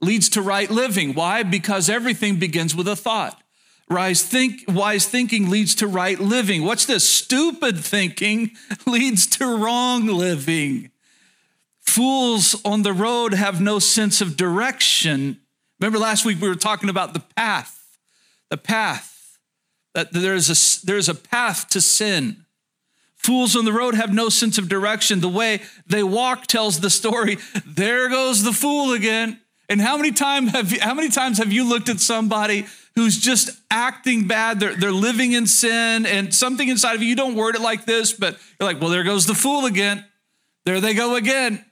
leads 0.00 0.28
to 0.30 0.42
right 0.42 0.70
living. 0.70 1.14
Why? 1.14 1.42
Because 1.42 1.88
everything 1.88 2.38
begins 2.38 2.74
with 2.74 2.88
a 2.88 2.96
thought. 2.96 3.40
Wise, 3.88 4.22
think, 4.22 4.64
wise 4.68 5.06
thinking 5.06 5.50
leads 5.50 5.74
to 5.76 5.86
right 5.86 6.18
living. 6.18 6.64
What's 6.64 6.86
this? 6.86 7.08
Stupid 7.08 7.78
thinking 7.78 8.52
leads 8.86 9.26
to 9.38 9.46
wrong 9.46 10.06
living. 10.06 10.90
Fools 11.80 12.60
on 12.64 12.82
the 12.82 12.94
road 12.94 13.34
have 13.34 13.60
no 13.60 13.78
sense 13.78 14.20
of 14.20 14.36
direction. 14.36 15.38
Remember 15.78 15.98
last 15.98 16.24
week 16.24 16.40
we 16.40 16.48
were 16.48 16.54
talking 16.54 16.88
about 16.88 17.12
the 17.12 17.20
path, 17.20 17.98
the 18.48 18.56
path, 18.56 19.38
that 19.92 20.12
there's 20.12 20.48
a, 20.48 20.86
there's 20.86 21.10
a 21.10 21.14
path 21.14 21.68
to 21.68 21.80
sin. 21.80 22.44
Fools 23.16 23.54
on 23.54 23.64
the 23.64 23.72
road 23.72 23.94
have 23.94 24.12
no 24.12 24.28
sense 24.28 24.58
of 24.58 24.68
direction. 24.68 25.20
The 25.20 25.28
way 25.28 25.60
they 25.86 26.02
walk 26.02 26.46
tells 26.46 26.80
the 26.80 26.90
story. 26.90 27.38
There 27.66 28.08
goes 28.08 28.42
the 28.42 28.52
fool 28.52 28.92
again. 28.92 29.40
And 29.68 29.80
how 29.80 29.96
many, 29.96 30.12
time 30.12 30.48
have 30.48 30.72
you, 30.72 30.80
how 30.80 30.94
many 30.94 31.08
times 31.08 31.38
have 31.38 31.52
you 31.52 31.66
looked 31.66 31.88
at 31.88 32.00
somebody 32.00 32.66
who's 32.96 33.18
just 33.18 33.50
acting 33.70 34.26
bad? 34.26 34.60
They're, 34.60 34.76
they're 34.76 34.92
living 34.92 35.32
in 35.32 35.46
sin, 35.46 36.06
and 36.06 36.34
something 36.34 36.68
inside 36.68 36.94
of 36.94 37.02
you, 37.02 37.08
you 37.08 37.16
don't 37.16 37.34
word 37.34 37.56
it 37.56 37.60
like 37.60 37.84
this, 37.84 38.12
but 38.12 38.38
you're 38.58 38.68
like, 38.68 38.80
well, 38.80 38.90
there 38.90 39.04
goes 39.04 39.26
the 39.26 39.34
fool 39.34 39.66
again. 39.66 40.04
There 40.64 40.80
they 40.80 40.94
go 40.94 41.16
again. 41.16 41.64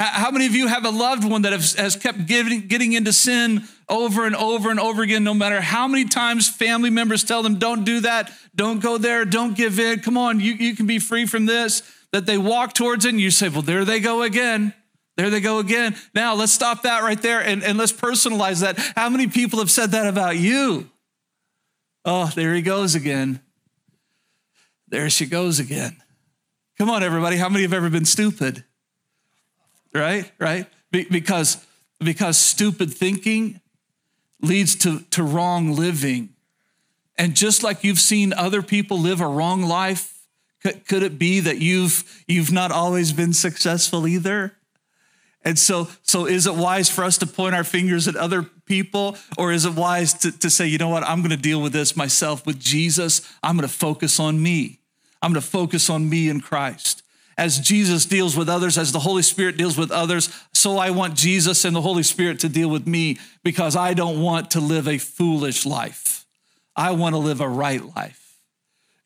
How 0.00 0.30
many 0.30 0.46
of 0.46 0.54
you 0.54 0.68
have 0.68 0.84
a 0.84 0.90
loved 0.90 1.28
one 1.28 1.42
that 1.42 1.52
has 1.52 1.96
kept 1.96 2.26
getting, 2.26 2.68
getting 2.68 2.92
into 2.92 3.12
sin 3.12 3.64
over 3.88 4.26
and 4.26 4.36
over 4.36 4.70
and 4.70 4.78
over 4.78 5.02
again, 5.02 5.24
no 5.24 5.34
matter 5.34 5.60
how 5.60 5.88
many 5.88 6.04
times 6.04 6.48
family 6.48 6.90
members 6.90 7.24
tell 7.24 7.42
them, 7.42 7.58
don't 7.58 7.84
do 7.84 8.00
that, 8.00 8.30
don't 8.54 8.80
go 8.80 8.96
there, 8.96 9.24
don't 9.24 9.56
give 9.56 9.80
in, 9.80 9.98
come 9.98 10.16
on, 10.16 10.38
you, 10.38 10.52
you 10.52 10.76
can 10.76 10.86
be 10.86 11.00
free 11.00 11.26
from 11.26 11.46
this, 11.46 11.82
that 12.12 12.26
they 12.26 12.38
walk 12.38 12.74
towards 12.74 13.04
it 13.04 13.08
and 13.10 13.20
you 13.20 13.32
say, 13.32 13.48
well, 13.48 13.62
there 13.62 13.84
they 13.84 13.98
go 13.98 14.22
again. 14.22 14.72
There 15.18 15.30
they 15.30 15.40
go 15.40 15.58
again. 15.58 15.96
Now 16.14 16.34
let's 16.34 16.52
stop 16.52 16.82
that 16.82 17.02
right 17.02 17.20
there 17.20 17.40
and, 17.40 17.64
and 17.64 17.76
let's 17.76 17.92
personalize 17.92 18.60
that. 18.60 18.78
How 18.94 19.08
many 19.08 19.26
people 19.26 19.58
have 19.58 19.70
said 19.70 19.90
that 19.90 20.06
about 20.06 20.36
you? 20.36 20.88
Oh, 22.04 22.30
there 22.36 22.54
he 22.54 22.62
goes 22.62 22.94
again. 22.94 23.40
There 24.86 25.10
she 25.10 25.26
goes 25.26 25.58
again. 25.58 25.96
Come 26.78 26.88
on, 26.88 27.02
everybody. 27.02 27.36
How 27.36 27.48
many 27.48 27.62
have 27.62 27.72
ever 27.72 27.90
been 27.90 28.04
stupid? 28.04 28.64
right? 29.92 30.30
Right? 30.38 30.66
Be- 30.92 31.08
because, 31.10 31.66
because 31.98 32.38
stupid 32.38 32.94
thinking 32.94 33.60
leads 34.40 34.76
to, 34.76 35.00
to 35.10 35.24
wrong 35.24 35.74
living. 35.74 36.28
And 37.16 37.34
just 37.34 37.64
like 37.64 37.82
you've 37.82 37.98
seen 37.98 38.32
other 38.32 38.62
people 38.62 39.00
live 39.00 39.20
a 39.20 39.26
wrong 39.26 39.62
life, 39.62 40.16
could, 40.62 40.86
could 40.86 41.02
it 41.02 41.18
be 41.18 41.40
that 41.40 41.58
you've, 41.58 42.22
you've 42.28 42.52
not 42.52 42.70
always 42.70 43.12
been 43.12 43.32
successful 43.32 44.06
either? 44.06 44.54
And 45.44 45.58
so, 45.58 45.88
so 46.02 46.26
is 46.26 46.46
it 46.46 46.54
wise 46.54 46.90
for 46.90 47.04
us 47.04 47.18
to 47.18 47.26
point 47.26 47.54
our 47.54 47.64
fingers 47.64 48.08
at 48.08 48.16
other 48.16 48.42
people? 48.42 49.16
Or 49.36 49.52
is 49.52 49.64
it 49.64 49.74
wise 49.74 50.14
to, 50.14 50.32
to 50.38 50.50
say, 50.50 50.66
you 50.66 50.78
know 50.78 50.88
what, 50.88 51.04
I'm 51.04 51.22
gonna 51.22 51.36
deal 51.36 51.62
with 51.62 51.72
this 51.72 51.96
myself 51.96 52.46
with 52.46 52.58
Jesus. 52.58 53.22
I'm 53.42 53.56
gonna 53.56 53.68
focus 53.68 54.18
on 54.18 54.42
me. 54.42 54.80
I'm 55.22 55.32
gonna 55.32 55.40
focus 55.40 55.88
on 55.88 56.08
me 56.08 56.28
in 56.28 56.40
Christ 56.40 57.02
as 57.38 57.60
Jesus 57.60 58.04
deals 58.04 58.36
with 58.36 58.48
others, 58.48 58.76
as 58.76 58.90
the 58.90 58.98
Holy 58.98 59.22
Spirit 59.22 59.56
deals 59.56 59.78
with 59.78 59.92
others, 59.92 60.28
so 60.52 60.76
I 60.76 60.90
want 60.90 61.14
Jesus 61.14 61.64
and 61.64 61.74
the 61.74 61.80
Holy 61.80 62.02
Spirit 62.02 62.40
to 62.40 62.48
deal 62.48 62.68
with 62.68 62.86
me 62.86 63.18
because 63.44 63.76
I 63.76 63.94
don't 63.94 64.20
want 64.20 64.50
to 64.50 64.60
live 64.60 64.88
a 64.88 64.98
foolish 64.98 65.64
life. 65.64 66.26
I 66.74 66.90
want 66.90 67.14
to 67.14 67.18
live 67.18 67.40
a 67.40 67.48
right 67.48 67.82
life. 67.94 68.27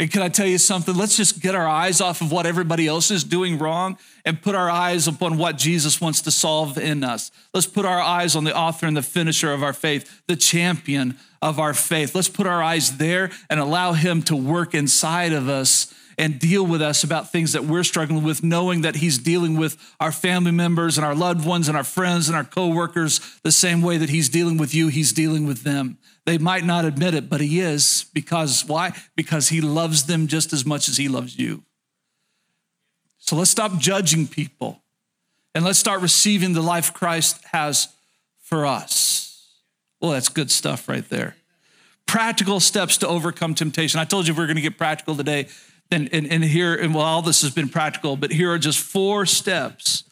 And 0.02 0.10
can 0.10 0.20
I 0.20 0.28
tell 0.28 0.48
you 0.48 0.58
something? 0.58 0.96
Let's 0.96 1.16
just 1.16 1.40
get 1.40 1.54
our 1.54 1.68
eyes 1.68 2.00
off 2.00 2.22
of 2.22 2.32
what 2.32 2.44
everybody 2.44 2.88
else 2.88 3.12
is 3.12 3.22
doing 3.22 3.56
wrong 3.56 3.96
and 4.24 4.42
put 4.42 4.56
our 4.56 4.68
eyes 4.68 5.06
upon 5.06 5.38
what 5.38 5.56
Jesus 5.56 6.00
wants 6.00 6.22
to 6.22 6.32
solve 6.32 6.76
in 6.76 7.04
us. 7.04 7.30
Let's 7.54 7.68
put 7.68 7.84
our 7.84 8.00
eyes 8.00 8.34
on 8.34 8.42
the 8.42 8.52
author 8.52 8.86
and 8.86 8.96
the 8.96 9.02
finisher 9.02 9.52
of 9.52 9.62
our 9.62 9.72
faith, 9.72 10.22
the 10.26 10.34
champion 10.34 11.18
of 11.40 11.60
our 11.60 11.72
faith. 11.72 12.16
Let's 12.16 12.28
put 12.28 12.48
our 12.48 12.60
eyes 12.60 12.96
there 12.96 13.30
and 13.48 13.60
allow 13.60 13.92
him 13.92 14.22
to 14.22 14.34
work 14.34 14.74
inside 14.74 15.32
of 15.32 15.48
us 15.48 15.94
and 16.18 16.40
deal 16.40 16.66
with 16.66 16.82
us 16.82 17.04
about 17.04 17.30
things 17.30 17.52
that 17.52 17.64
we're 17.64 17.84
struggling 17.84 18.24
with, 18.24 18.42
knowing 18.42 18.80
that 18.80 18.96
He's 18.96 19.18
dealing 19.18 19.56
with 19.56 19.76
our 20.00 20.12
family 20.12 20.50
members 20.50 20.98
and 20.98 21.04
our 21.04 21.14
loved 21.14 21.46
ones 21.46 21.68
and 21.68 21.76
our 21.76 21.84
friends 21.84 22.28
and 22.28 22.36
our 22.36 22.44
coworkers 22.44 23.20
the 23.44 23.52
same 23.52 23.82
way 23.82 23.98
that 23.98 24.10
He's 24.10 24.28
dealing 24.28 24.58
with 24.58 24.74
you, 24.74 24.88
He's 24.88 25.12
dealing 25.12 25.46
with 25.46 25.62
them. 25.62 25.96
They 26.24 26.38
might 26.38 26.64
not 26.64 26.84
admit 26.84 27.14
it, 27.14 27.28
but 27.28 27.40
He 27.40 27.60
is. 27.60 28.06
Because 28.12 28.64
why? 28.64 28.92
Because 29.16 29.48
He 29.48 29.60
loves 29.60 30.04
them 30.04 30.26
just 30.26 30.52
as 30.52 30.64
much 30.64 30.88
as 30.88 30.96
He 30.96 31.08
loves 31.08 31.38
you. 31.38 31.64
So 33.18 33.36
let's 33.36 33.50
stop 33.50 33.78
judging 33.78 34.26
people 34.26 34.82
and 35.54 35.64
let's 35.64 35.78
start 35.78 36.00
receiving 36.00 36.54
the 36.54 36.62
life 36.62 36.92
Christ 36.92 37.44
has 37.52 37.88
for 38.40 38.66
us. 38.66 39.48
Well, 40.00 40.10
that's 40.10 40.28
good 40.28 40.50
stuff 40.50 40.88
right 40.88 41.08
there. 41.08 41.36
Practical 42.06 42.58
steps 42.58 42.96
to 42.98 43.08
overcome 43.08 43.54
temptation. 43.54 44.00
I 44.00 44.04
told 44.04 44.26
you 44.26 44.34
we 44.34 44.38
we're 44.38 44.46
going 44.46 44.56
to 44.56 44.62
get 44.62 44.76
practical 44.76 45.14
today. 45.14 45.48
And, 45.90 46.12
and, 46.12 46.30
and 46.30 46.42
here, 46.42 46.74
and 46.74 46.94
well, 46.94 47.04
all 47.04 47.22
this 47.22 47.42
has 47.42 47.50
been 47.52 47.68
practical, 47.68 48.16
but 48.16 48.32
here 48.32 48.50
are 48.50 48.58
just 48.58 48.78
four 48.80 49.26
steps, 49.26 50.04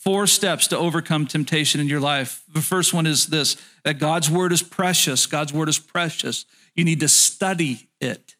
four 0.00 0.26
steps 0.26 0.66
to 0.68 0.78
overcome 0.78 1.26
temptation 1.26 1.80
in 1.80 1.86
your 1.86 2.00
life. 2.00 2.42
The 2.52 2.62
first 2.62 2.92
one 2.94 3.06
is 3.06 3.26
this 3.26 3.56
that 3.84 3.98
God's 3.98 4.30
word 4.30 4.52
is 4.52 4.62
precious. 4.62 5.26
God's 5.26 5.52
word 5.52 5.68
is 5.68 5.78
precious. 5.78 6.44
You 6.74 6.84
need 6.84 7.00
to 7.00 7.08
study 7.08 7.88
it. 8.00 8.34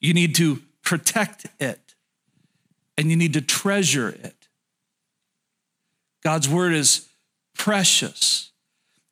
You 0.00 0.14
need 0.14 0.34
to 0.36 0.60
protect 0.82 1.46
it 1.58 1.94
and 2.98 3.10
you 3.10 3.16
need 3.16 3.32
to 3.32 3.40
treasure 3.40 4.10
it. 4.10 4.48
God's 6.22 6.48
word 6.48 6.74
is 6.74 7.08
precious. 7.56 8.50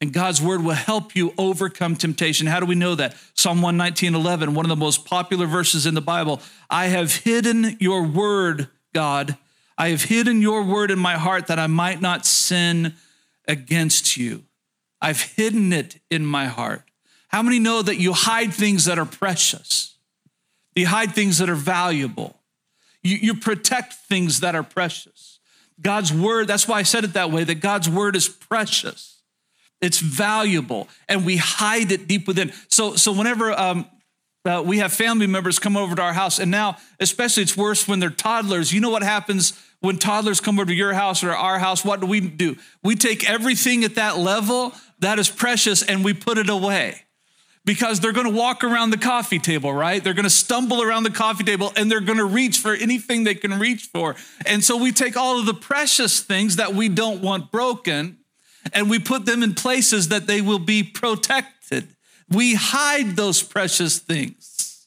And 0.00 0.12
God's 0.12 0.42
word 0.42 0.64
will 0.64 0.74
help 0.74 1.14
you 1.14 1.32
overcome 1.38 1.94
temptation. 1.94 2.48
How 2.48 2.58
do 2.58 2.66
we 2.66 2.74
know 2.74 2.96
that? 2.96 3.16
Psalm 3.34 3.62
119, 3.62 4.14
11, 4.16 4.52
one 4.52 4.64
of 4.64 4.68
the 4.68 4.76
most 4.76 5.04
popular 5.04 5.46
verses 5.46 5.86
in 5.86 5.94
the 5.94 6.00
Bible. 6.00 6.40
I 6.68 6.86
have 6.86 7.14
hidden 7.14 7.76
your 7.78 8.02
word, 8.02 8.68
God. 8.92 9.38
I 9.82 9.88
have 9.88 10.04
hidden 10.04 10.40
your 10.40 10.62
word 10.62 10.92
in 10.92 11.00
my 11.00 11.14
heart 11.14 11.48
that 11.48 11.58
I 11.58 11.66
might 11.66 12.00
not 12.00 12.24
sin 12.24 12.94
against 13.48 14.16
you. 14.16 14.44
I've 15.00 15.20
hidden 15.20 15.72
it 15.72 15.98
in 16.08 16.24
my 16.24 16.46
heart. 16.46 16.84
How 17.26 17.42
many 17.42 17.58
know 17.58 17.82
that 17.82 17.96
you 17.96 18.12
hide 18.12 18.54
things 18.54 18.84
that 18.84 18.96
are 18.96 19.04
precious? 19.04 19.96
You 20.76 20.86
hide 20.86 21.16
things 21.16 21.38
that 21.38 21.50
are 21.50 21.56
valuable. 21.56 22.38
You, 23.02 23.16
you 23.16 23.34
protect 23.34 23.94
things 23.94 24.38
that 24.38 24.54
are 24.54 24.62
precious. 24.62 25.40
God's 25.80 26.12
word, 26.12 26.46
that's 26.46 26.68
why 26.68 26.78
I 26.78 26.84
said 26.84 27.02
it 27.02 27.14
that 27.14 27.32
way, 27.32 27.42
that 27.42 27.56
God's 27.56 27.88
word 27.88 28.14
is 28.14 28.28
precious. 28.28 29.20
It's 29.80 29.98
valuable, 29.98 30.86
and 31.08 31.26
we 31.26 31.38
hide 31.38 31.90
it 31.90 32.06
deep 32.06 32.28
within. 32.28 32.52
So, 32.68 32.94
so 32.94 33.10
whenever 33.10 33.50
um, 33.50 33.86
uh, 34.44 34.62
we 34.64 34.78
have 34.78 34.92
family 34.92 35.26
members 35.26 35.59
come 35.59 35.76
over 35.76 35.94
to 35.94 36.02
our 36.02 36.12
house, 36.12 36.38
and 36.38 36.50
now, 36.50 36.76
especially, 36.98 37.44
it's 37.44 37.57
worse 37.57 37.87
when 37.87 38.00
they're 38.00 38.11
toddlers. 38.11 38.72
You 38.72 38.81
know 38.81 38.90
what 38.90 39.02
happens 39.02 39.52
when 39.81 39.98
toddlers 39.98 40.40
come 40.40 40.59
over 40.59 40.66
to 40.66 40.74
your 40.74 40.94
house 40.94 41.22
or 41.22 41.33
our 41.33 41.59
house? 41.59 41.85
What 41.85 42.00
do 42.00 42.07
we 42.07 42.20
do? 42.20 42.57
We 42.83 42.96
take 42.96 43.28
everything 43.28 43.85
at 43.85 43.96
that 43.96 44.18
level 44.18 44.72
that 45.00 45.18
is 45.18 45.28
precious 45.28 45.83
and 45.83 46.05
we 46.05 46.14
put 46.14 46.38
it 46.38 46.48
away 46.48 47.02
because 47.64 48.00
they're 48.00 48.12
going 48.12 48.31
to 48.31 48.37
walk 48.37 48.64
around 48.64 48.90
the 48.90 48.96
coffee 48.96 49.38
table, 49.38 49.72
right? 49.72 50.02
They're 50.02 50.14
going 50.14 50.24
to 50.24 50.31
stumble 50.31 50.83
around 50.83 51.02
the 51.02 51.11
coffee 51.11 51.44
table 51.44 51.72
and 51.76 51.90
they're 51.90 52.00
going 52.00 52.18
to 52.18 52.24
reach 52.24 52.59
for 52.59 52.74
anything 52.74 53.24
they 53.24 53.35
can 53.35 53.59
reach 53.59 53.85
for. 53.92 54.16
And 54.46 54.64
so 54.64 54.76
we 54.76 54.92
take 54.92 55.16
all 55.16 55.38
of 55.38 55.46
the 55.46 55.55
precious 55.55 56.20
things 56.20 56.57
that 56.57 56.74
we 56.74 56.88
don't 56.88 57.20
want 57.20 57.50
broken 57.52 58.18
and 58.72 58.88
we 58.88 58.98
put 58.98 59.26
them 59.26 59.42
in 59.42 59.55
places 59.55 60.09
that 60.09 60.26
they 60.26 60.40
will 60.40 60.59
be 60.59 60.83
protected. 60.83 61.88
We 62.32 62.54
hide 62.54 63.16
those 63.16 63.42
precious 63.42 63.98
things. 63.98 64.86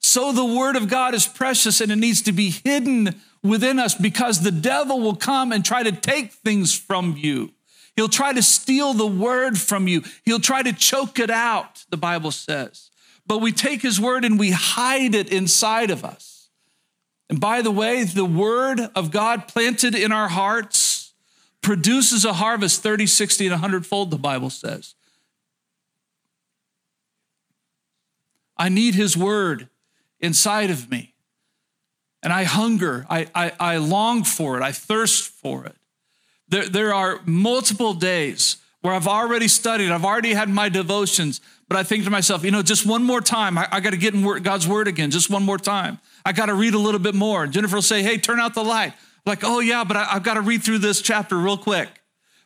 So 0.00 0.32
the 0.32 0.44
word 0.44 0.76
of 0.76 0.88
God 0.88 1.14
is 1.14 1.26
precious 1.26 1.80
and 1.80 1.92
it 1.92 1.96
needs 1.96 2.22
to 2.22 2.32
be 2.32 2.50
hidden 2.50 3.20
within 3.42 3.78
us 3.78 3.94
because 3.94 4.40
the 4.40 4.50
devil 4.50 5.00
will 5.00 5.16
come 5.16 5.52
and 5.52 5.64
try 5.64 5.82
to 5.82 5.92
take 5.92 6.32
things 6.32 6.76
from 6.76 7.16
you. 7.16 7.52
He'll 7.96 8.08
try 8.08 8.32
to 8.32 8.42
steal 8.42 8.94
the 8.94 9.06
word 9.06 9.58
from 9.58 9.86
you. 9.86 10.02
He'll 10.24 10.40
try 10.40 10.62
to 10.62 10.72
choke 10.72 11.18
it 11.18 11.30
out, 11.30 11.84
the 11.90 11.96
Bible 11.96 12.30
says. 12.30 12.90
But 13.26 13.38
we 13.38 13.52
take 13.52 13.82
his 13.82 14.00
word 14.00 14.24
and 14.24 14.38
we 14.38 14.50
hide 14.50 15.14
it 15.14 15.30
inside 15.30 15.90
of 15.90 16.04
us. 16.04 16.48
And 17.28 17.40
by 17.40 17.62
the 17.62 17.70
way, 17.70 18.02
the 18.04 18.24
word 18.24 18.80
of 18.96 19.10
God 19.10 19.46
planted 19.46 19.94
in 19.94 20.12
our 20.12 20.28
hearts 20.28 21.12
produces 21.62 22.24
a 22.24 22.32
harvest 22.32 22.82
30, 22.82 23.06
60, 23.06 23.46
and 23.46 23.52
100 23.52 23.86
fold, 23.86 24.10
the 24.10 24.18
Bible 24.18 24.50
says. 24.50 24.94
I 28.60 28.68
need 28.68 28.94
his 28.94 29.16
word 29.16 29.70
inside 30.20 30.70
of 30.70 30.90
me. 30.90 31.14
And 32.22 32.30
I 32.30 32.44
hunger, 32.44 33.06
I, 33.08 33.26
I, 33.34 33.52
I 33.58 33.76
long 33.78 34.22
for 34.22 34.58
it, 34.58 34.62
I 34.62 34.70
thirst 34.70 35.30
for 35.30 35.64
it. 35.64 35.74
There, 36.46 36.68
there 36.68 36.94
are 36.94 37.20
multiple 37.24 37.94
days 37.94 38.58
where 38.82 38.92
I've 38.92 39.08
already 39.08 39.48
studied, 39.48 39.90
I've 39.90 40.04
already 40.04 40.34
had 40.34 40.50
my 40.50 40.68
devotions, 40.68 41.40
but 41.68 41.78
I 41.78 41.82
think 41.82 42.04
to 42.04 42.10
myself, 42.10 42.44
you 42.44 42.50
know, 42.50 42.60
just 42.60 42.84
one 42.84 43.02
more 43.02 43.22
time, 43.22 43.56
I, 43.56 43.66
I 43.72 43.80
got 43.80 43.90
to 43.90 43.96
get 43.96 44.12
in 44.12 44.42
God's 44.42 44.68
word 44.68 44.88
again, 44.88 45.10
just 45.10 45.30
one 45.30 45.42
more 45.42 45.58
time. 45.58 45.98
I 46.26 46.32
got 46.32 46.46
to 46.46 46.54
read 46.54 46.74
a 46.74 46.78
little 46.78 47.00
bit 47.00 47.14
more. 47.14 47.46
Jennifer 47.46 47.76
will 47.76 47.82
say, 47.82 48.02
hey, 48.02 48.18
turn 48.18 48.40
out 48.40 48.52
the 48.52 48.64
light. 48.64 48.92
Like, 49.24 49.40
oh, 49.42 49.60
yeah, 49.60 49.84
but 49.84 49.96
I, 49.96 50.06
I've 50.12 50.22
got 50.22 50.34
to 50.34 50.42
read 50.42 50.62
through 50.62 50.78
this 50.78 51.00
chapter 51.00 51.38
real 51.38 51.56
quick. 51.56 51.88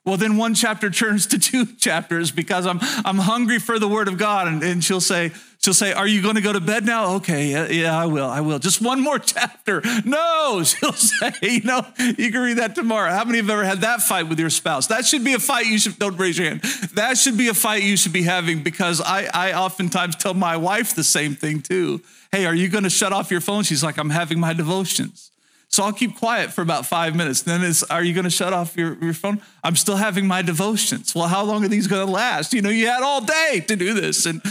Well, 0.04 0.16
then 0.16 0.36
one 0.36 0.54
chapter 0.54 0.90
turns 0.90 1.26
to 1.28 1.38
two 1.38 1.66
chapters 1.66 2.30
because 2.30 2.66
I'm, 2.66 2.78
I'm 3.04 3.18
hungry 3.18 3.58
for 3.58 3.78
the 3.78 3.88
word 3.88 4.08
of 4.08 4.18
God. 4.18 4.48
And, 4.48 4.62
and 4.62 4.84
she'll 4.84 5.00
say, 5.00 5.32
she'll 5.64 5.72
say, 5.72 5.94
are 5.94 6.06
you 6.06 6.20
going 6.20 6.34
to 6.34 6.42
go 6.42 6.52
to 6.52 6.60
bed 6.60 6.84
now? 6.84 7.14
Okay. 7.14 7.46
Yeah, 7.46 7.68
yeah, 7.68 7.98
I 7.98 8.04
will. 8.04 8.28
I 8.28 8.42
will. 8.42 8.58
Just 8.58 8.82
one 8.82 9.00
more 9.00 9.18
chapter. 9.34 9.82
No, 10.04 10.62
she'll 10.64 10.92
say, 10.92 11.32
you 11.40 11.62
know, 11.62 11.86
you 11.98 12.30
can 12.30 12.42
read 12.42 12.58
that 12.58 12.74
tomorrow. 12.74 13.10
How 13.10 13.24
many 13.24 13.38
have 13.38 13.48
ever 13.48 13.64
had 13.64 13.80
that 13.80 14.02
fight 14.02 14.28
with 14.28 14.38
your 14.38 14.50
spouse? 14.50 14.88
That 14.88 15.06
should 15.06 15.24
be 15.24 15.32
a 15.32 15.38
fight 15.38 15.66
you 15.66 15.78
should, 15.78 15.98
don't 15.98 16.16
raise 16.18 16.38
your 16.38 16.48
hand. 16.48 16.62
That 16.94 17.16
should 17.16 17.38
be 17.38 17.48
a 17.48 17.54
fight 17.54 17.82
you 17.82 17.96
should 17.96 18.12
be 18.12 18.22
having 18.22 18.62
because 18.62 19.00
I, 19.00 19.28
I 19.32 19.54
oftentimes 19.54 20.16
tell 20.16 20.34
my 20.34 20.56
wife 20.56 20.94
the 20.94 21.04
same 21.04 21.34
thing 21.34 21.62
too. 21.62 22.02
Hey, 22.30 22.44
are 22.44 22.54
you 22.54 22.68
going 22.68 22.84
to 22.84 22.90
shut 22.90 23.12
off 23.12 23.30
your 23.30 23.40
phone? 23.40 23.62
She's 23.62 23.82
like, 23.82 23.96
I'm 23.96 24.10
having 24.10 24.38
my 24.38 24.52
devotions. 24.52 25.30
So 25.68 25.82
I'll 25.82 25.92
keep 25.92 26.16
quiet 26.16 26.52
for 26.52 26.62
about 26.62 26.86
five 26.86 27.16
minutes. 27.16 27.42
Then 27.42 27.64
it's, 27.64 27.82
are 27.84 28.04
you 28.04 28.12
going 28.12 28.24
to 28.24 28.30
shut 28.30 28.52
off 28.52 28.76
your, 28.76 29.02
your 29.02 29.14
phone? 29.14 29.40
I'm 29.64 29.76
still 29.76 29.96
having 29.96 30.26
my 30.26 30.42
devotions. 30.42 31.14
Well, 31.14 31.26
how 31.26 31.42
long 31.42 31.64
are 31.64 31.68
these 31.68 31.86
going 31.86 32.06
to 32.06 32.12
last? 32.12 32.52
You 32.52 32.62
know, 32.62 32.70
you 32.70 32.86
had 32.86 33.02
all 33.02 33.20
day 33.22 33.64
to 33.66 33.74
do 33.74 33.94
this. 33.94 34.26
And 34.26 34.42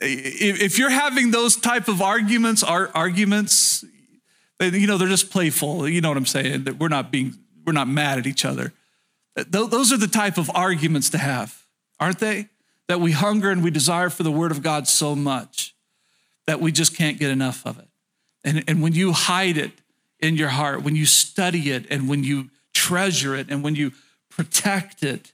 if 0.00 0.78
you're 0.78 0.90
having 0.90 1.30
those 1.30 1.56
type 1.56 1.88
of 1.88 2.00
arguments, 2.00 2.62
arguments, 2.62 3.84
you 4.60 4.86
know, 4.86 4.96
they're 4.96 5.08
just 5.08 5.30
playful. 5.30 5.88
You 5.88 6.00
know 6.00 6.08
what 6.08 6.16
I'm 6.16 6.26
saying? 6.26 6.64
That 6.64 6.78
we're 6.78 6.88
not 6.88 7.10
being, 7.10 7.34
we're 7.64 7.72
not 7.72 7.88
mad 7.88 8.18
at 8.18 8.26
each 8.26 8.44
other. 8.44 8.72
Those 9.34 9.92
are 9.92 9.98
the 9.98 10.06
type 10.06 10.38
of 10.38 10.50
arguments 10.54 11.10
to 11.10 11.18
have, 11.18 11.66
aren't 12.00 12.20
they? 12.20 12.48
That 12.88 13.00
we 13.00 13.12
hunger 13.12 13.50
and 13.50 13.62
we 13.62 13.70
desire 13.70 14.08
for 14.08 14.22
the 14.22 14.30
word 14.30 14.50
of 14.50 14.62
God 14.62 14.88
so 14.88 15.14
much 15.14 15.74
that 16.46 16.60
we 16.60 16.72
just 16.72 16.96
can't 16.96 17.18
get 17.18 17.30
enough 17.30 17.66
of 17.66 17.78
it. 17.78 17.88
And, 18.44 18.64
and 18.68 18.82
when 18.82 18.92
you 18.92 19.12
hide 19.12 19.58
it 19.58 19.72
in 20.20 20.36
your 20.36 20.48
heart, 20.48 20.82
when 20.82 20.96
you 20.96 21.04
study 21.04 21.70
it 21.70 21.86
and 21.90 22.08
when 22.08 22.24
you 22.24 22.48
treasure 22.72 23.34
it 23.34 23.50
and 23.50 23.62
when 23.62 23.74
you 23.74 23.92
protect 24.30 25.02
it, 25.02 25.32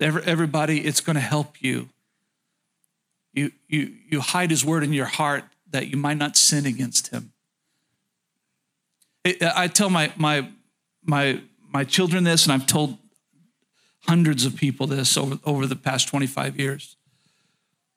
everybody, 0.00 0.80
it's 0.80 1.00
going 1.00 1.14
to 1.14 1.20
help 1.20 1.62
you. 1.62 1.90
You, 3.32 3.52
you, 3.68 3.94
you 4.08 4.20
hide 4.20 4.50
his 4.50 4.64
word 4.64 4.82
in 4.82 4.92
your 4.92 5.06
heart 5.06 5.44
that 5.70 5.88
you 5.88 5.96
might 5.96 6.16
not 6.16 6.36
sin 6.36 6.66
against 6.66 7.08
him. 7.08 7.32
I 9.24 9.68
tell 9.68 9.90
my, 9.90 10.12
my, 10.16 10.48
my, 11.04 11.40
my 11.72 11.84
children 11.84 12.24
this, 12.24 12.44
and 12.44 12.52
I've 12.52 12.66
told 12.66 12.96
hundreds 14.06 14.44
of 14.44 14.56
people 14.56 14.86
this 14.86 15.16
over, 15.16 15.38
over 15.44 15.66
the 15.66 15.76
past 15.76 16.08
25 16.08 16.58
years. 16.58 16.96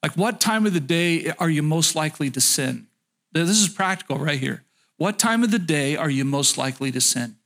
Like, 0.04 0.18
what 0.18 0.42
time 0.42 0.66
of 0.66 0.74
the 0.74 0.82
day 0.82 1.32
are 1.40 1.50
you 1.50 1.64
most 1.64 1.96
likely 1.96 2.30
to 2.32 2.42
sin? 2.42 2.88
This 3.32 3.50
is 3.50 3.70
practical 3.70 4.18
right 4.18 4.40
here. 4.40 4.64
What 4.98 5.18
time 5.18 5.44
of 5.44 5.52
the 5.52 5.60
day 5.60 5.96
are 5.96 6.10
you 6.10 6.26
most 6.26 6.58
likely 6.58 6.92
to 6.92 7.02
sin? 7.02 7.38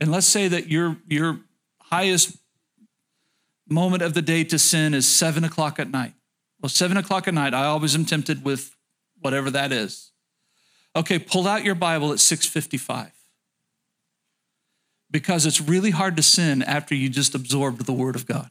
And 0.00 0.12
let's 0.12 0.26
say 0.26 0.48
that 0.48 0.68
your, 0.68 0.98
your 1.08 1.40
highest 1.80 2.36
moment 3.68 4.02
of 4.02 4.14
the 4.14 4.22
day 4.22 4.44
to 4.44 4.58
sin 4.58 4.94
is 4.94 5.06
seven 5.06 5.44
o'clock 5.44 5.78
at 5.78 5.90
night. 5.90 6.14
Well, 6.60 6.70
seven 6.70 6.96
o'clock 6.96 7.28
at 7.28 7.34
night, 7.34 7.54
I 7.54 7.64
always 7.64 7.94
am 7.94 8.04
tempted 8.04 8.44
with 8.44 8.74
whatever 9.20 9.50
that 9.50 9.72
is. 9.72 10.12
Okay, 10.94 11.18
pull 11.18 11.46
out 11.46 11.64
your 11.64 11.74
Bible 11.74 12.12
at 12.12 12.20
655. 12.20 13.12
Because 15.10 15.46
it's 15.46 15.60
really 15.60 15.90
hard 15.90 16.16
to 16.16 16.22
sin 16.22 16.62
after 16.62 16.94
you 16.94 17.08
just 17.08 17.34
absorbed 17.34 17.84
the 17.84 17.92
Word 17.92 18.16
of 18.16 18.26
God. 18.26 18.50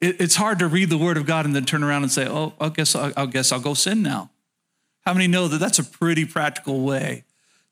it's 0.00 0.34
hard 0.34 0.58
to 0.58 0.66
read 0.66 0.90
the 0.90 0.98
Word 0.98 1.16
of 1.16 1.26
God 1.26 1.44
and 1.44 1.54
then 1.54 1.64
turn 1.64 1.84
around 1.84 2.02
and 2.02 2.10
say, 2.10 2.26
oh, 2.26 2.54
I 2.60 2.70
guess, 2.70 2.96
I 2.96 3.26
guess 3.26 3.52
I'll 3.52 3.60
go 3.60 3.74
sin 3.74 4.02
now. 4.02 4.30
How 5.04 5.12
many 5.12 5.26
know 5.26 5.48
that 5.48 5.58
that's 5.58 5.78
a 5.78 5.84
pretty 5.84 6.24
practical 6.24 6.80
way 6.80 7.24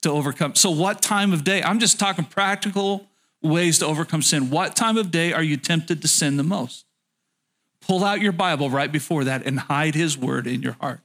to 0.02 0.10
overcome? 0.10 0.54
So, 0.54 0.70
what 0.70 1.00
time 1.00 1.32
of 1.32 1.44
day? 1.44 1.62
I'm 1.62 1.78
just 1.78 1.98
talking 1.98 2.24
practical 2.24 3.06
ways 3.42 3.78
to 3.78 3.86
overcome 3.86 4.22
sin. 4.22 4.50
What 4.50 4.76
time 4.76 4.96
of 4.96 5.10
day 5.10 5.32
are 5.32 5.42
you 5.42 5.56
tempted 5.56 6.02
to 6.02 6.08
sin 6.08 6.36
the 6.36 6.42
most? 6.42 6.84
Pull 7.80 8.04
out 8.04 8.20
your 8.20 8.32
Bible 8.32 8.70
right 8.70 8.92
before 8.92 9.24
that 9.24 9.46
and 9.46 9.58
hide 9.58 9.94
His 9.94 10.16
word 10.16 10.46
in 10.46 10.62
your 10.62 10.76
heart. 10.80 11.00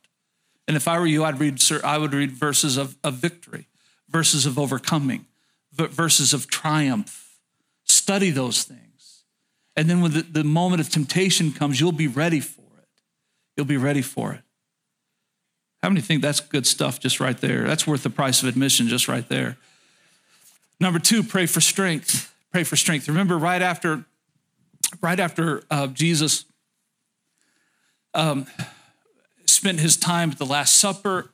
And 0.68 0.76
if 0.76 0.88
I 0.88 1.00
were 1.00 1.06
you, 1.06 1.24
I'd 1.24 1.40
read, 1.40 1.62
I 1.84 1.98
would 1.98 2.14
read 2.14 2.32
verses 2.32 2.78
of, 2.78 2.98
of 3.04 3.16
victory, 3.16 3.68
verses 4.10 4.46
of 4.46 4.60
overcoming, 4.60 5.26
verses 5.72 6.34
of 6.34 6.48
triumph. 6.48 7.38
Study 7.86 8.32
those 8.32 8.64
things. 8.64 9.24
And 9.76 9.90
then 9.90 10.02
when 10.02 10.12
the, 10.12 10.22
the 10.22 10.44
moment 10.44 10.82
of 10.82 10.90
temptation 10.90 11.52
comes, 11.52 11.80
you'll 11.80 11.92
be 11.92 12.08
ready 12.08 12.40
for 12.40 12.62
it. 12.78 12.88
You'll 13.56 13.66
be 13.66 13.78
ready 13.78 14.02
for 14.02 14.34
it. 14.34 14.42
How 15.84 15.90
many 15.90 16.02
think 16.02 16.22
that's 16.22 16.40
good 16.40 16.66
stuff 16.66 17.00
just 17.00 17.20
right 17.20 17.38
there? 17.38 17.68
That's 17.68 17.86
worth 17.86 18.04
the 18.04 18.10
price 18.10 18.42
of 18.42 18.50
admission 18.50 18.88
just 18.88 19.08
right 19.08 19.28
there. 19.30 19.58
Number 20.80 21.00
two, 21.00 21.24
pray 21.24 21.46
for 21.46 21.62
strength. 21.62 22.34
Pray 22.52 22.64
for 22.64 22.76
strength. 22.76 23.08
Remember, 23.08 23.38
right 23.38 23.62
after, 23.62 24.06
right 25.02 25.20
after 25.20 25.64
uh, 25.72 25.88
Jesus 25.88 26.46
um, 28.14 28.48
spent 29.46 29.80
his 29.80 29.98
time 29.98 30.32
at 30.32 30.38
the 30.38 30.46
Last 30.46 30.76
Supper, 30.76 31.32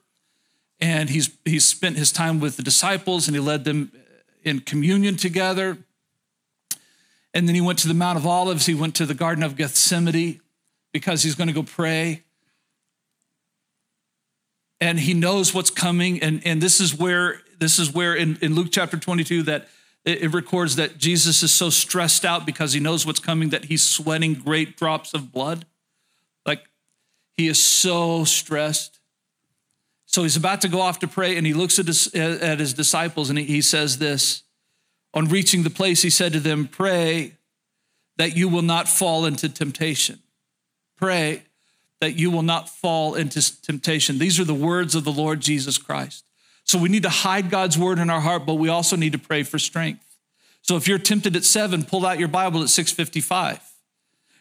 and 0.80 1.10
he's 1.10 1.30
he's 1.46 1.66
spent 1.66 1.98
his 1.98 2.12
time 2.12 2.40
with 2.40 2.58
the 2.58 2.64
disciples, 2.64 3.28
and 3.28 3.36
he 3.36 3.40
led 3.40 3.66
them 3.66 3.92
in 4.44 4.60
communion 4.62 5.16
together. 5.16 5.78
And 7.34 7.48
then 7.48 7.56
he 7.56 7.62
went 7.62 7.80
to 7.80 7.88
the 7.88 7.94
Mount 7.94 8.18
of 8.18 8.26
Olives. 8.26 8.66
He 8.66 8.74
went 8.74 8.96
to 8.96 9.06
the 9.06 9.14
Garden 9.14 9.44
of 9.44 9.56
Gethsemane 9.56 10.42
because 10.92 11.24
he's 11.24 11.36
going 11.36 11.48
to 11.48 11.54
go 11.54 11.64
pray. 11.64 12.24
and 14.82 15.00
he 15.00 15.14
knows 15.14 15.54
what's 15.54 15.70
coming. 15.70 16.22
And, 16.22 16.42
and 16.44 16.60
this 16.60 16.82
is 16.82 16.98
where 16.98 17.42
this 17.62 17.78
is 17.78 17.94
where 17.94 18.16
in, 18.16 18.40
in 18.42 18.56
Luke 18.56 18.70
chapter 18.72 18.98
22 18.98 19.44
that 19.44 19.68
it, 20.04 20.24
it 20.24 20.34
records 20.34 20.78
that 20.78 20.98
Jesus 20.98 21.44
is 21.44 21.54
so 21.54 21.70
stressed 21.70 22.26
out 22.26 22.44
because 22.44 22.74
he 22.74 22.80
knows 22.80 23.06
what's 23.06 23.20
coming 23.20 23.50
that 23.50 23.66
he's 23.66 23.84
sweating 23.84 24.34
great 24.34 24.76
drops 24.76 25.14
of 25.14 25.32
blood. 25.32 25.66
Like 26.44 26.64
he 27.38 27.48
is 27.48 27.62
so 27.62 28.26
stressed. 28.26 29.00
So 30.08 30.24
he's 30.24 30.36
about 30.36 30.62
to 30.62 30.70
go 30.70 30.82
off 30.82 31.00
to 31.00 31.08
pray, 31.08 31.38
and 31.38 31.46
he 31.46 31.54
looks 31.54 31.78
at 31.78 31.86
his, 31.86 32.14
at 32.16 32.60
his 32.60 32.74
disciples 32.74 33.30
and 33.30 33.38
he, 33.38 33.46
he 33.46 33.62
says 33.62 34.00
this. 34.00 34.42
On 35.14 35.28
reaching 35.28 35.62
the 35.62 35.70
place, 35.70 36.02
he 36.02 36.10
said 36.10 36.34
to 36.34 36.40
them, 36.40 36.68
Pray 36.68 37.34
that 38.18 38.36
you 38.36 38.50
will 38.50 38.64
not 38.64 38.88
fall 38.88 39.24
into 39.26 39.48
temptation. 39.50 40.20
Pray 40.98 41.44
that 42.00 42.16
you 42.16 42.32
will 42.32 42.42
not 42.42 42.70
fall 42.70 43.14
into 43.14 43.62
temptation. 43.62 44.18
These 44.18 44.40
are 44.40 44.46
the 44.46 44.54
words 44.56 44.96
of 44.96 45.04
the 45.04 45.12
Lord 45.12 45.42
Jesus 45.42 45.78
Christ. 45.78 46.26
So 46.72 46.80
we 46.80 46.88
need 46.88 47.04
to 47.04 47.10
hide 47.10 47.50
God's 47.50 47.78
word 47.78 48.00
in 48.00 48.10
our 48.10 48.22
heart, 48.22 48.46
but 48.46 48.54
we 48.54 48.70
also 48.70 48.96
need 48.96 49.12
to 49.12 49.20
pray 49.20 49.44
for 49.44 49.60
strength. 49.60 50.06
So 50.62 50.78
if 50.78 50.88
you're 50.88 51.00
tempted 51.00 51.36
at 51.36 51.44
seven, 51.44 51.84
pull 51.84 52.06
out 52.06 52.18
your 52.18 52.30
Bible 52.30 52.64
at 52.64 52.70
655 52.70 53.60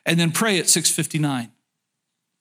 and 0.06 0.20
then 0.20 0.30
pray 0.30 0.56
at 0.60 0.68
659. 0.68 1.50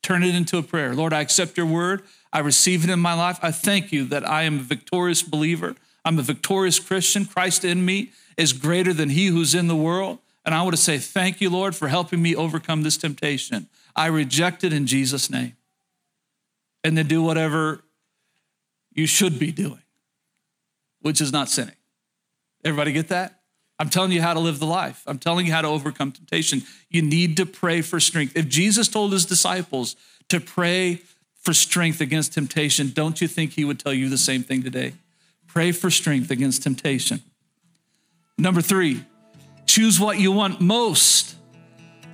Turn 0.04 0.22
it 0.22 0.36
into 0.36 0.60
a 0.60 0.62
prayer. 0.62 0.94
Lord, 0.94 1.12
I 1.12 1.22
accept 1.22 1.58
your 1.58 1.66
word. 1.66 2.04
I 2.32 2.38
receive 2.38 2.84
it 2.84 2.92
in 2.92 3.00
my 3.00 3.16
life. 3.16 3.40
I 3.42 3.50
thank 3.50 3.92
you 3.92 4.06
that 4.06 4.30
I 4.30 4.44
am 4.44 4.60
a 4.60 4.62
victorious 4.62 5.24
believer. 5.24 5.74
I'm 6.06 6.20
a 6.20 6.22
victorious 6.22 6.78
Christian. 6.78 7.26
Christ 7.26 7.66
in 7.66 7.84
me 7.84 8.12
is 8.38 8.54
greater 8.54 8.94
than 8.94 9.10
he 9.10 9.26
who's 9.26 9.56
in 9.56 9.68
the 9.68 9.76
world. 9.76 10.20
And 10.46 10.54
I 10.54 10.62
want 10.62 10.76
to 10.76 10.82
say, 10.82 11.00
thank 11.00 11.42
you, 11.42 11.50
Lord, 11.50 11.76
for 11.76 11.88
helping 11.88 12.22
me 12.22 12.36
overcome 12.36 12.84
this 12.84 12.96
temptation. 12.96 13.68
I 13.96 14.06
reject 14.06 14.64
it 14.64 14.72
in 14.72 14.86
Jesus' 14.86 15.32
name. 15.32 15.56
And 16.84 16.96
then 16.96 17.08
do 17.08 17.24
whatever 17.24 17.84
you 18.92 19.06
should 19.06 19.40
be 19.40 19.52
doing, 19.52 19.82
which 21.02 21.22
is 21.22 21.32
not 21.32 21.50
sinning. 21.50 21.76
Everybody 22.64 22.92
get 22.92 23.10
that? 23.10 23.40
I'm 23.80 23.90
telling 23.90 24.12
you 24.12 24.22
how 24.22 24.34
to 24.34 24.40
live 24.40 24.60
the 24.60 24.66
life. 24.66 25.04
I'm 25.08 25.20
telling 25.20 25.46
you 25.46 25.54
how 25.54 25.62
to 25.62 25.70
overcome 25.70 26.12
temptation. 26.12 26.64
You 26.90 27.02
need 27.02 27.38
to 27.38 27.46
pray 27.46 27.82
for 27.82 28.00
strength. 28.00 28.36
If 28.36 28.50
Jesus 28.50 28.90
told 28.90 29.14
his 29.14 29.26
disciples 29.26 29.96
to 30.28 30.42
pray 30.42 31.02
for 31.36 31.54
strength 31.54 32.02
against 32.02 32.34
temptation, 32.34 32.92
don't 32.94 33.22
you 33.22 33.28
think 33.28 33.54
he 33.54 33.64
would 33.64 33.80
tell 33.80 33.94
you 33.94 34.10
the 34.10 34.18
same 34.18 34.44
thing 34.44 34.64
today? 34.64 34.94
Pray 35.48 35.72
for 35.72 35.90
strength 35.90 36.30
against 36.30 36.64
temptation. 36.64 37.22
Number 38.38 38.62
three, 38.62 39.06
choose 39.66 40.00
what 40.00 40.20
you 40.20 40.34
want 40.34 40.60
most 40.60 41.36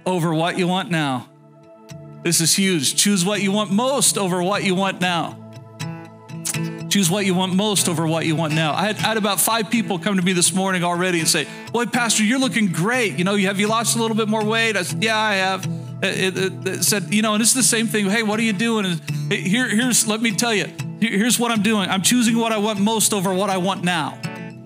over 0.05 0.33
what 0.33 0.59
you 0.59 0.67
want 0.67 0.91
now. 0.91 1.29
This 2.23 2.41
is 2.41 2.55
huge. 2.55 2.95
Choose 2.95 3.25
what 3.25 3.41
you 3.41 3.51
want 3.51 3.71
most 3.71 4.17
over 4.17 4.41
what 4.41 4.63
you 4.63 4.75
want 4.75 5.01
now. 5.01 5.44
Choose 6.95 7.09
what 7.09 7.25
you 7.25 7.33
want 7.33 7.53
most 7.53 7.89
over 7.89 8.07
what 8.07 8.25
you 8.25 8.37
want 8.37 8.53
now. 8.53 8.73
I 8.73 8.85
had, 8.85 8.95
I 8.95 9.01
had, 9.01 9.17
about 9.17 9.41
five 9.41 9.69
people 9.69 9.99
come 9.99 10.15
to 10.15 10.21
me 10.21 10.31
this 10.31 10.53
morning 10.53 10.85
already 10.85 11.19
and 11.19 11.27
say, 11.27 11.45
Boy, 11.73 11.87
Pastor, 11.87 12.23
you're 12.23 12.39
looking 12.39 12.71
great. 12.71 13.17
You 13.19 13.25
know, 13.25 13.35
have 13.35 13.59
you 13.59 13.67
lost 13.67 13.97
a 13.97 14.01
little 14.01 14.15
bit 14.15 14.29
more 14.29 14.45
weight? 14.45 14.77
I 14.77 14.83
said, 14.83 15.03
Yeah, 15.03 15.17
I 15.17 15.33
have. 15.33 15.65
It, 16.01 16.37
it, 16.37 16.67
it 16.67 16.83
said, 16.85 17.13
You 17.13 17.21
know, 17.21 17.33
and 17.33 17.41
it's 17.41 17.51
the 17.51 17.63
same 17.63 17.87
thing. 17.87 18.09
Hey, 18.09 18.23
what 18.23 18.39
are 18.39 18.43
you 18.43 18.53
doing? 18.53 18.85
And 18.85 19.33
here, 19.33 19.67
here's, 19.67 20.07
let 20.07 20.21
me 20.21 20.31
tell 20.31 20.53
you, 20.53 20.67
here's 21.01 21.37
what 21.37 21.51
I'm 21.51 21.61
doing. 21.63 21.89
I'm 21.89 22.01
choosing 22.01 22.37
what 22.37 22.53
I 22.53 22.59
want 22.59 22.79
most 22.79 23.13
over 23.13 23.33
what 23.33 23.49
I 23.49 23.57
want 23.57 23.83
now. 23.83 24.17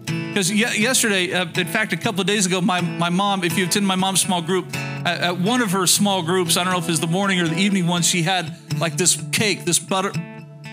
Because 0.06 0.52
yesterday, 0.52 1.34
uh, 1.34 1.48
in 1.56 1.66
fact, 1.66 1.94
a 1.94 1.98
couple 1.98 2.22
of 2.22 2.28
days 2.28 2.46
ago, 2.46 2.62
my, 2.62 2.80
my 2.80 3.10
mom, 3.10 3.44
if 3.44 3.58
you 3.58 3.66
attend 3.66 3.88
my 3.88 3.96
mom's 3.96 4.22
small 4.22 4.44
group, 4.44 4.68
at, 4.76 5.22
at 5.22 5.40
one 5.40 5.64
of 5.64 5.72
her 5.72 5.88
small 5.88 6.22
groups, 6.22 6.58
I 6.58 6.64
don't 6.64 6.74
know 6.74 6.80
if 6.80 6.90
it's 6.90 7.00
the 7.00 7.08
morning 7.08 7.40
or 7.40 7.48
the 7.48 7.58
evening 7.58 7.88
one, 7.88 8.04
she 8.04 8.22
had 8.22 8.56
like 8.80 8.98
this 8.98 9.20
cake, 9.32 9.66
this 9.66 9.80
butter, 9.80 10.14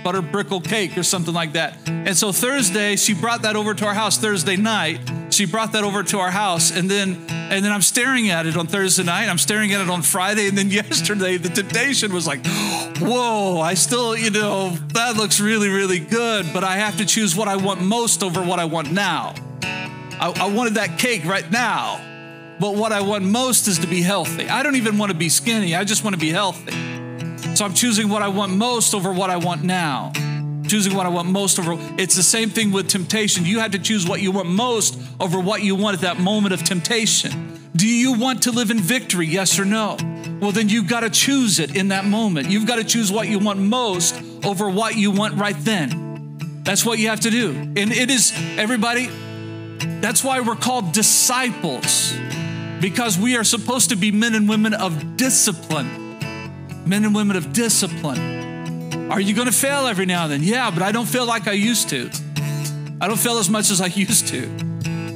butter 0.07 0.23
brickle 0.23 0.61
cake 0.61 0.97
or 0.97 1.03
something 1.03 1.35
like 1.35 1.55
that. 1.55 1.77
And 1.89 2.17
so 2.17 2.31
Thursday, 2.31 2.95
she 2.95 3.13
brought 3.13 3.43
that 3.43 3.57
over 3.57 3.75
to 3.75 3.85
our 3.87 3.93
house 3.93 4.17
Thursday 4.17 4.55
night. 4.55 5.01
She 5.31 5.47
brought 5.47 5.73
that 5.73 5.83
over 5.83 6.05
to 6.05 6.21
our 6.21 6.31
house. 6.31 6.71
And 6.71 6.89
then 6.89 7.27
and 7.29 7.65
then 7.65 7.73
I'm 7.73 7.83
staring 7.83 8.31
at 8.31 8.47
it 8.47 8.57
on 8.57 8.69
Thursday 8.69 9.03
night. 9.03 9.29
I'm 9.29 9.37
staring 9.37 9.73
at 9.73 9.81
it 9.81 9.91
on 9.91 10.03
Friday. 10.03 10.47
And 10.47 10.57
then 10.57 10.71
yesterday, 10.71 11.39
the 11.39 11.49
temptation 11.49 12.15
was 12.15 12.25
like, 12.25 12.47
whoa, 13.01 13.61
I 13.61 13.75
still, 13.75 14.17
you 14.17 14.31
know, 14.31 14.71
that 14.95 15.17
looks 15.17 15.41
really, 15.41 15.71
really 15.71 15.99
good. 15.99 16.47
But 16.55 16.63
I 16.63 16.77
have 16.77 16.99
to 16.99 17.05
choose 17.05 17.35
what 17.35 17.49
I 17.49 17.57
want 17.57 17.83
most 17.83 18.23
over 18.23 18.41
what 18.41 18.61
I 18.61 18.67
want 18.67 18.93
now. 18.93 19.35
I, 19.65 20.33
I 20.37 20.49
wanted 20.51 20.75
that 20.75 21.01
cake 21.01 21.25
right 21.25 21.51
now. 21.51 22.01
But 22.61 22.77
what 22.77 22.93
I 22.93 23.01
want 23.01 23.25
most 23.25 23.67
is 23.67 23.81
to 23.81 23.89
be 23.89 24.03
healthy. 24.03 24.49
I 24.49 24.63
don't 24.63 24.77
even 24.77 24.99
want 24.99 25.11
to 25.11 25.19
be 25.19 25.29
skinny. 25.29 25.75
I 25.75 25.83
just 25.83 26.05
want 26.05 26.15
to 26.15 26.21
be 26.21 26.31
healthy. 26.31 26.96
So 27.57 27.65
I'm 27.65 27.73
choosing 27.73 28.11
what 28.11 28.21
I 28.21 28.29
want 28.29 28.53
most 28.53 28.93
over 28.93 29.11
what 29.11 29.31
I 29.31 29.39
want 29.39 29.65
now. 29.65 30.13
Choosing 30.69 30.95
what 30.95 31.07
I 31.07 31.09
want 31.09 31.31
most 31.31 31.59
over. 31.59 31.79
It's 31.97 32.15
the 32.15 32.23
same 32.23 32.51
thing 32.51 32.71
with 32.71 32.87
temptation. 32.87 33.47
You 33.47 33.61
had 33.61 33.73
to 33.73 33.79
choose 33.79 34.07
what 34.07 34.21
you 34.21 34.31
want 34.31 34.51
most 34.51 35.01
over 35.19 35.41
what 35.41 35.63
you 35.63 35.75
want 35.75 35.95
at 35.95 36.03
that 36.03 36.21
moment 36.21 36.53
of 36.53 36.63
temptation. 36.65 37.71
Do 37.75 37.89
you 37.89 38.13
want 38.13 38.43
to 38.43 38.53
live 38.53 38.71
in 38.71 38.79
victory? 38.79 39.27
Yes 39.27 39.59
or 39.59 39.65
no? 39.65 39.97
Well, 40.39 40.53
then 40.53 40.69
you've 40.69 40.87
got 40.87 41.01
to 41.01 41.09
choose 41.09 41.59
it 41.59 41.75
in 41.75 41.89
that 41.89 42.05
moment. 42.05 42.51
You've 42.51 42.67
got 42.67 42.77
to 42.77 42.85
choose 42.85 43.11
what 43.11 43.27
you 43.27 43.39
want 43.39 43.59
most 43.59 44.23
over 44.45 44.69
what 44.69 44.95
you 44.97 45.11
want 45.11 45.37
right 45.37 45.57
then. 45.59 46.61
That's 46.63 46.85
what 46.85 46.99
you 46.99 47.09
have 47.09 47.21
to 47.21 47.31
do. 47.31 47.53
And 47.53 47.91
it 47.91 48.11
is, 48.11 48.35
everybody, 48.59 49.07
that's 50.03 50.23
why 50.23 50.41
we're 50.41 50.57
called 50.57 50.93
disciples 50.93 52.15
because 52.83 53.19
we 53.19 53.35
are 53.39 53.45
supposed 53.45 53.89
to 53.89 53.97
be 53.97 54.13
men 54.13 54.35
and 54.35 54.47
women 54.47 54.75
of 54.75 55.17
discipline. 55.17 56.06
Men 56.87 57.05
and 57.05 57.15
women 57.15 57.37
of 57.37 57.53
discipline. 57.53 59.11
Are 59.11 59.21
you 59.21 59.35
going 59.35 59.47
to 59.47 59.53
fail 59.53 59.89
every 59.89 60.07
now 60.07 60.25
and 60.25 60.33
then? 60.33 60.43
Yeah, 60.43 60.71
but 60.71 60.83
I 60.83 60.93
don't 60.93 61.07
feel 61.07 61.27
like 61.27 61.49
I 61.49 61.53
used 61.53 61.89
to. 61.89 62.11
I 63.01 63.09
don't 63.09 63.19
fail 63.19 63.39
as 63.39 63.51
much 63.51 63.71
as 63.71 63.81
I 63.81 63.87
used 63.87 64.29
to. 64.29 64.47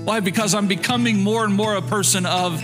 Why? 0.04 0.18
Because 0.18 0.54
I'm 0.54 0.66
becoming 0.66 1.22
more 1.22 1.44
and 1.44 1.54
more 1.54 1.76
a 1.76 1.82
person 1.82 2.26
of 2.26 2.60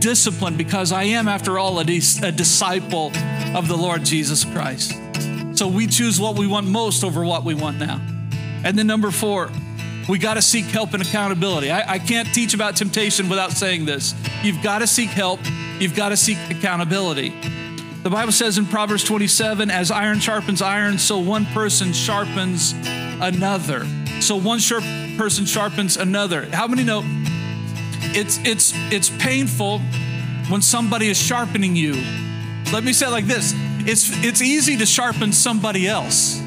discipline 0.00 0.56
because 0.56 0.90
I 0.90 1.04
am, 1.04 1.28
after 1.28 1.58
all, 1.58 1.78
a, 1.78 1.82
a 1.82 2.32
disciple 2.32 3.12
of 3.54 3.68
the 3.68 3.76
Lord 3.76 4.04
Jesus 4.04 4.44
Christ. 4.44 4.94
So 5.54 5.68
we 5.68 5.86
choose 5.86 6.18
what 6.18 6.38
we 6.38 6.46
want 6.46 6.66
most 6.66 7.04
over 7.04 7.24
what 7.24 7.44
we 7.44 7.54
want 7.54 7.78
now. 7.78 8.00
And 8.64 8.78
then 8.78 8.86
number 8.86 9.10
four, 9.10 9.50
we 10.08 10.18
got 10.18 10.34
to 10.34 10.42
seek 10.42 10.64
help 10.66 10.94
and 10.94 11.02
accountability. 11.02 11.70
I, 11.70 11.94
I, 11.94 11.98
can't 11.98 12.32
teach 12.32 12.54
about 12.54 12.76
temptation 12.76 13.28
without 13.28 13.52
saying 13.52 13.84
this. 13.84 14.14
You've 14.42 14.62
got 14.62 14.78
to 14.78 14.86
seek 14.86 15.10
help, 15.10 15.40
you've 15.78 15.96
got 15.96 16.10
to 16.10 16.16
seek 16.16 16.38
accountability. 16.50 17.34
The 18.06 18.10
Bible 18.10 18.30
says 18.30 18.56
in 18.56 18.66
Proverbs 18.66 19.02
27 19.02 19.68
as 19.68 19.90
iron 19.90 20.20
sharpens 20.20 20.62
iron, 20.62 20.96
so 20.96 21.18
one 21.18 21.44
person 21.46 21.92
sharpens 21.92 22.72
another. 23.20 23.84
So 24.20 24.36
one 24.36 24.60
sharp 24.60 24.84
person 25.18 25.44
sharpens 25.44 25.96
another. 25.96 26.48
How 26.54 26.68
many 26.68 26.84
know 26.84 27.02
it's 28.14 28.38
it's 28.44 28.72
it's 28.92 29.10
painful 29.10 29.80
when 30.48 30.62
somebody 30.62 31.08
is 31.08 31.20
sharpening 31.20 31.74
you? 31.74 31.94
Let 32.72 32.84
me 32.84 32.92
say 32.92 33.08
it 33.08 33.10
like 33.10 33.24
this. 33.24 33.54
It's 33.80 34.08
it's 34.24 34.40
easy 34.40 34.76
to 34.76 34.86
sharpen 34.86 35.32
somebody 35.32 35.88
else. 35.88 36.40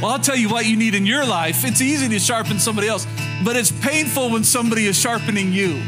Well, 0.00 0.12
I'll 0.12 0.20
tell 0.20 0.36
you 0.36 0.50
what 0.50 0.66
you 0.66 0.76
need 0.76 0.94
in 0.94 1.04
your 1.04 1.26
life. 1.26 1.64
It's 1.64 1.80
easy 1.80 2.08
to 2.10 2.20
sharpen 2.20 2.60
somebody 2.60 2.86
else, 2.86 3.08
but 3.44 3.56
it's 3.56 3.72
painful 3.72 4.30
when 4.30 4.44
somebody 4.44 4.86
is 4.86 4.96
sharpening 4.96 5.52
you. 5.52 5.82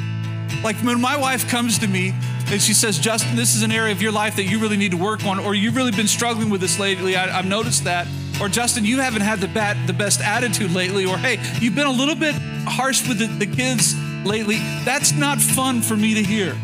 Like 0.64 0.75
when 0.79 1.01
my 1.01 1.16
wife 1.16 1.49
comes 1.49 1.79
to 1.79 1.87
me 1.87 2.14
and 2.53 2.61
she 2.61 2.75
says, 2.75 2.99
Justin, 2.99 3.35
this 3.35 3.57
is 3.57 3.62
an 3.62 3.73
area 3.73 3.93
of 3.93 4.03
your 4.03 4.12
life 4.12 4.37
that 4.37 4.45
you 4.45 4.59
really 4.59 4.77
need 4.77 4.91
to 4.91 4.99
work 4.99 5.25
on, 5.25 5.38
or 5.38 5.55
you've 5.55 5.75
really 5.75 5.91
been 5.91 6.07
struggling 6.07 6.51
with 6.51 6.61
this 6.61 6.79
lately. 6.79 7.17
I, 7.17 7.27
have 7.29 7.47
noticed 7.47 7.85
that. 7.85 8.07
Or 8.43 8.49
Justin, 8.49 8.85
you 8.85 9.01
haven't 9.01 9.23
had 9.23 9.38
the, 9.38 9.49
bat, 9.49 9.87
the 9.87 9.95
best 9.95 10.21
attitude 10.21 10.71
lately, 10.71 11.07
or 11.07 11.17
hey, 11.17 11.41
you've 11.62 11.75
been 11.75 11.87
a 11.87 11.93
little 11.93 12.15
bit 12.15 12.35
harsh 12.67 13.09
with 13.09 13.21
the, 13.21 13.27
the 13.27 13.47
kids 13.47 13.95
lately. 14.27 14.57
That's 14.85 15.12
not 15.12 15.41
fun 15.41 15.81
for 15.81 15.97
me 15.97 16.12
to 16.12 16.23
hear. 16.23 16.55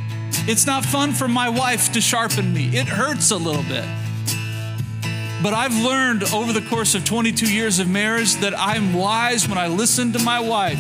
It's 0.47 0.67
not 0.67 0.85
fun 0.85 1.13
for 1.13 1.27
my 1.27 1.49
wife 1.49 1.91
to 1.93 2.03
sharpen 2.03 2.53
me. 2.53 2.67
It 2.77 2.87
hurts 2.87 3.31
a 3.31 3.39
little 3.39 3.63
bit. 3.63 3.85
But 5.43 5.55
I've 5.55 5.75
learned 5.75 6.25
over 6.35 6.53
the 6.53 6.67
course 6.69 6.95
of 6.97 7.07
22 7.07 7.51
years 7.51 7.79
of 7.79 7.89
marriage 7.89 8.35
that 8.37 8.53
I'm 8.59 8.93
wise 8.93 9.49
when 9.49 9.57
I 9.57 9.69
listen 9.69 10.13
to 10.13 10.19
my 10.19 10.39
wife. 10.39 10.79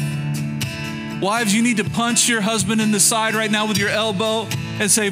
Wives, 1.22 1.54
you 1.54 1.62
need 1.62 1.78
to 1.78 1.84
punch 1.84 2.28
your 2.28 2.42
husband 2.42 2.82
in 2.82 2.92
the 2.92 3.00
side 3.00 3.34
right 3.34 3.50
now 3.50 3.66
with 3.66 3.78
your 3.78 3.88
elbow 3.88 4.46
and 4.80 4.90
say, 4.90 5.10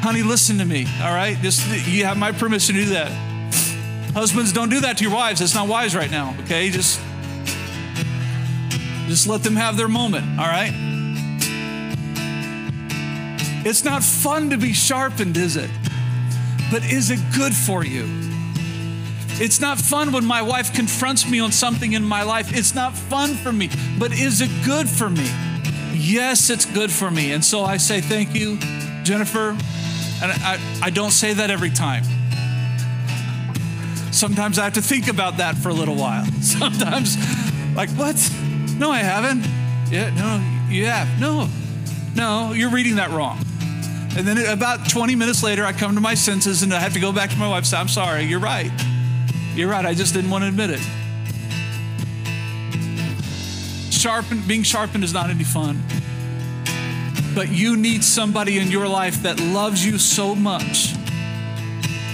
honey, 0.00 0.22
listen 0.22 0.58
to 0.58 0.64
me, 0.64 0.86
all 1.02 1.14
right? 1.14 1.36
Just, 1.38 1.66
you 1.86 2.04
have 2.04 2.16
my 2.16 2.32
permission 2.32 2.74
to 2.74 2.84
do 2.84 2.90
that. 2.90 3.10
Husbands, 4.14 4.52
don't 4.52 4.68
do 4.68 4.80
that 4.80 4.98
to 4.98 5.04
your 5.04 5.12
wives. 5.12 5.40
It's 5.40 5.54
not 5.54 5.68
wise 5.68 5.94
right 5.94 6.10
now, 6.10 6.36
okay? 6.42 6.70
Just, 6.70 7.00
just 9.06 9.26
let 9.26 9.42
them 9.42 9.56
have 9.56 9.76
their 9.76 9.88
moment, 9.88 10.38
all 10.38 10.46
right? 10.46 10.72
It's 13.64 13.84
not 13.84 14.02
fun 14.02 14.50
to 14.50 14.58
be 14.58 14.72
sharpened, 14.72 15.36
is 15.36 15.56
it? 15.56 15.70
But 16.70 16.84
is 16.84 17.10
it 17.10 17.20
good 17.36 17.54
for 17.54 17.84
you? 17.84 18.04
It's 19.40 19.60
not 19.60 19.78
fun 19.78 20.12
when 20.12 20.24
my 20.24 20.42
wife 20.42 20.74
confronts 20.74 21.28
me 21.28 21.40
on 21.40 21.52
something 21.52 21.92
in 21.92 22.04
my 22.04 22.22
life. 22.22 22.56
It's 22.56 22.74
not 22.74 22.94
fun 22.94 23.34
for 23.34 23.52
me, 23.52 23.70
but 23.98 24.12
is 24.12 24.40
it 24.40 24.50
good 24.64 24.88
for 24.88 25.08
me? 25.08 25.28
Yes, 25.94 26.50
it's 26.50 26.66
good 26.66 26.90
for 26.90 27.10
me. 27.10 27.32
And 27.32 27.44
so 27.44 27.62
I 27.62 27.76
say 27.76 28.00
thank 28.00 28.34
you, 28.34 28.58
Jennifer. 29.04 29.50
And 30.22 30.30
I, 30.30 30.58
I 30.82 30.90
don't 30.90 31.10
say 31.10 31.34
that 31.34 31.50
every 31.50 31.70
time. 31.70 32.04
sometimes 34.12 34.58
I 34.58 34.64
have 34.64 34.74
to 34.74 34.82
think 34.82 35.08
about 35.08 35.38
that 35.38 35.56
for 35.56 35.70
a 35.70 35.74
little 35.74 35.96
while. 35.96 36.24
Sometimes, 36.40 37.16
like, 37.74 37.90
what? 37.90 38.16
No, 38.78 38.90
I 38.90 38.98
haven't. 38.98 39.44
Yeah, 39.90 40.10
no, 40.14 40.70
you 40.72 40.86
have. 40.86 41.20
No, 41.20 41.48
no, 42.14 42.52
you're 42.52 42.70
reading 42.70 42.96
that 42.96 43.10
wrong. 43.10 43.38
And 44.16 44.26
then 44.28 44.38
about 44.46 44.88
20 44.88 45.16
minutes 45.16 45.42
later, 45.42 45.64
I 45.64 45.72
come 45.72 45.94
to 45.94 46.00
my 46.00 46.14
senses 46.14 46.62
and 46.62 46.72
I 46.72 46.78
have 46.78 46.92
to 46.92 47.00
go 47.00 47.12
back 47.12 47.30
to 47.30 47.36
my 47.36 47.48
wife 47.48 47.58
and 47.58 47.66
say, 47.66 47.76
I'm 47.78 47.88
sorry, 47.88 48.24
you're 48.24 48.40
right. 48.40 48.70
You're 49.54 49.70
right, 49.70 49.84
I 49.84 49.94
just 49.94 50.14
didn't 50.14 50.30
want 50.30 50.44
to 50.44 50.48
admit 50.48 50.70
it. 50.70 50.80
Sharpen, 53.90 54.42
being 54.46 54.62
sharpened 54.62 55.02
is 55.04 55.12
not 55.12 55.30
any 55.30 55.44
fun. 55.44 55.82
But 57.34 57.48
you 57.50 57.76
need 57.76 58.04
somebody 58.04 58.58
in 58.58 58.70
your 58.70 58.86
life 58.86 59.22
that 59.22 59.40
loves 59.40 59.84
you 59.84 59.98
so 59.98 60.34
much 60.34 60.92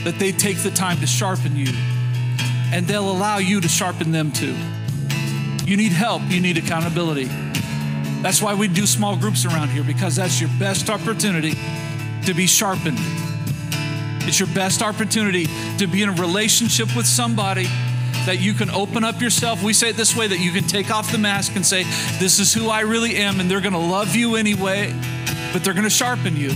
that 0.04 0.16
they 0.18 0.32
take 0.32 0.58
the 0.62 0.70
time 0.70 0.98
to 0.98 1.06
sharpen 1.06 1.56
you 1.56 1.72
and 2.72 2.86
they'll 2.86 3.10
allow 3.10 3.38
you 3.38 3.60
to 3.60 3.68
sharpen 3.68 4.12
them 4.12 4.30
too. 4.30 4.54
You 5.64 5.76
need 5.76 5.92
help, 5.92 6.22
you 6.28 6.40
need 6.40 6.56
accountability. 6.56 7.28
That's 8.22 8.40
why 8.40 8.54
we 8.54 8.68
do 8.68 8.86
small 8.86 9.16
groups 9.16 9.44
around 9.44 9.68
here 9.68 9.84
because 9.84 10.16
that's 10.16 10.40
your 10.40 10.50
best 10.58 10.88
opportunity 10.88 11.54
to 12.24 12.34
be 12.34 12.46
sharpened. 12.46 12.98
It's 14.22 14.38
your 14.38 14.48
best 14.54 14.82
opportunity 14.82 15.46
to 15.78 15.86
be 15.86 16.02
in 16.02 16.10
a 16.10 16.12
relationship 16.12 16.94
with 16.96 17.06
somebody 17.06 17.66
that 18.26 18.40
you 18.40 18.54
can 18.54 18.70
open 18.70 19.04
up 19.04 19.20
yourself. 19.20 19.62
We 19.62 19.72
say 19.72 19.90
it 19.90 19.96
this 19.96 20.16
way 20.16 20.26
that 20.26 20.38
you 20.38 20.52
can 20.52 20.64
take 20.64 20.90
off 20.90 21.10
the 21.10 21.18
mask 21.18 21.56
and 21.56 21.64
say, 21.64 21.84
This 22.18 22.38
is 22.38 22.52
who 22.52 22.68
I 22.68 22.80
really 22.80 23.16
am, 23.16 23.40
and 23.40 23.50
they're 23.50 23.60
gonna 23.60 23.78
love 23.78 24.14
you 24.14 24.36
anyway, 24.36 24.94
but 25.52 25.64
they're 25.64 25.74
gonna 25.74 25.90
sharpen 25.90 26.36
you, 26.36 26.52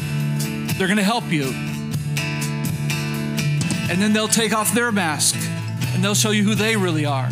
they're 0.77 0.89
gonna 0.89 1.03
help 1.03 1.31
you. 1.31 1.53
And 3.91 4.01
then 4.01 4.13
they'll 4.13 4.29
take 4.29 4.55
off 4.55 4.73
their 4.73 4.91
mask 4.91 5.37
and 5.95 6.03
they'll 6.03 6.15
show 6.15 6.31
you 6.31 6.45
who 6.45 6.55
they 6.55 6.77
really 6.77 7.05
are, 7.05 7.29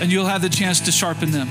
and 0.00 0.10
you'll 0.10 0.26
have 0.26 0.42
the 0.42 0.48
chance 0.48 0.80
to 0.80 0.92
sharpen 0.92 1.30
them. 1.30 1.48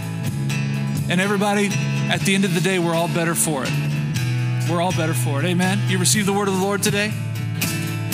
And 1.09 1.19
everybody, 1.19 1.69
at 2.09 2.21
the 2.21 2.35
end 2.35 2.45
of 2.45 2.53
the 2.53 2.61
day, 2.61 2.79
we're 2.79 2.95
all 2.95 3.07
better 3.07 3.35
for 3.35 3.63
it. 3.65 3.71
We're 4.69 4.81
all 4.81 4.91
better 4.91 5.13
for 5.13 5.39
it. 5.39 5.45
Amen. 5.45 5.79
You 5.87 5.97
received 5.97 6.27
the 6.27 6.33
word 6.33 6.47
of 6.47 6.53
the 6.53 6.61
Lord 6.61 6.83
today? 6.83 7.11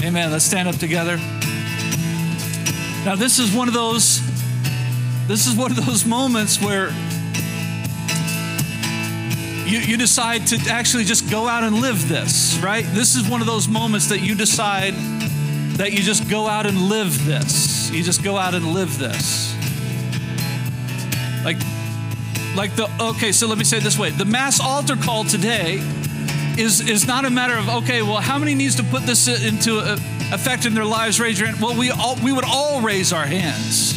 Amen. 0.04 0.32
Let's 0.32 0.46
stand 0.46 0.68
up 0.68 0.76
together. 0.76 1.20
Now, 3.06 3.16
this 3.16 3.38
is 3.38 3.56
one 3.56 3.68
of 3.68 3.76
those, 3.76 4.20
this 5.28 5.46
is 5.46 5.56
one 5.56 5.70
of 5.70 5.86
those 5.86 6.08
moments 6.08 6.60
where 6.60 6.90
you, 9.68 9.78
you 9.78 9.96
decide 9.96 10.48
to 10.48 10.58
actually 10.72 11.04
just 11.04 11.30
go 11.30 11.48
out 11.48 11.64
and 11.64 11.76
live 11.82 12.10
this, 12.10 12.58
right? 12.64 12.84
This 12.84 13.16
is 13.16 13.30
one 13.30 13.42
of 13.42 13.48
those 13.48 13.68
moments 13.68 14.10
that 14.10 14.22
you 14.22 14.34
decide 14.34 14.96
that 15.78 15.92
you 15.92 16.00
just 16.00 16.28
go 16.32 16.48
out 16.48 16.66
and 16.66 16.90
live 16.90 17.28
this. 17.28 17.92
You 17.92 18.02
just 18.02 18.24
go 18.24 18.38
out 18.38 18.56
and 18.56 18.74
live 18.74 18.98
this. 18.98 19.54
Like, 21.46 21.58
like 22.56 22.76
the, 22.76 22.90
okay, 23.00 23.32
so 23.32 23.46
let 23.46 23.60
me 23.60 23.66
say 23.66 23.78
it 23.78 23.84
this 23.84 24.00
way 24.00 24.10
the 24.10 24.26
mass 24.26 24.60
altar 24.60 24.96
call 24.96 25.26
today 25.26 25.78
is, 26.58 26.88
is 26.88 27.06
not 27.06 27.26
a 27.26 27.30
matter 27.30 27.56
of, 27.56 27.68
okay, 27.84 28.02
well, 28.02 28.22
how 28.22 28.38
many 28.38 28.56
needs 28.56 28.76
to 28.76 28.84
put 28.84 29.04
this 29.04 29.28
into 29.28 29.80
effect 30.34 30.66
in 30.66 30.74
their 30.74 30.86
lives? 30.86 31.20
Raise 31.20 31.40
your 31.40 31.50
hand. 31.50 31.62
Well, 31.62 31.78
we, 31.78 31.92
all, 31.92 32.16
we 32.24 32.32
would 32.32 32.46
all 32.46 32.82
raise 32.82 33.12
our 33.12 33.26
hands 33.26 33.94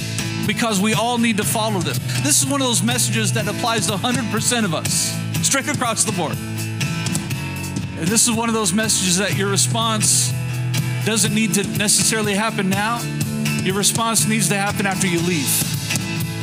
because 0.46 0.80
we 0.80 0.94
all 0.94 1.18
need 1.18 1.36
to 1.36 1.44
follow 1.44 1.78
this. 1.80 1.98
This 2.22 2.42
is 2.42 2.50
one 2.50 2.60
of 2.60 2.66
those 2.66 2.82
messages 2.82 3.32
that 3.34 3.46
applies 3.46 3.86
to 3.86 3.92
100% 3.92 4.64
of 4.64 4.74
us, 4.74 5.14
straight 5.46 5.68
across 5.68 6.04
the 6.04 6.12
board. 6.12 6.36
And 7.98 8.08
this 8.08 8.26
is 8.26 8.34
one 8.34 8.48
of 8.48 8.54
those 8.54 8.72
messages 8.72 9.18
that 9.18 9.36
your 9.36 9.50
response 9.50 10.32
doesn't 11.04 11.34
need 11.34 11.54
to 11.54 11.66
necessarily 11.78 12.34
happen 12.34 12.68
now. 12.68 13.00
Your 13.62 13.76
response 13.76 14.26
needs 14.26 14.48
to 14.48 14.56
happen 14.56 14.86
after 14.86 15.06
you 15.06 15.20
leave. 15.20 15.48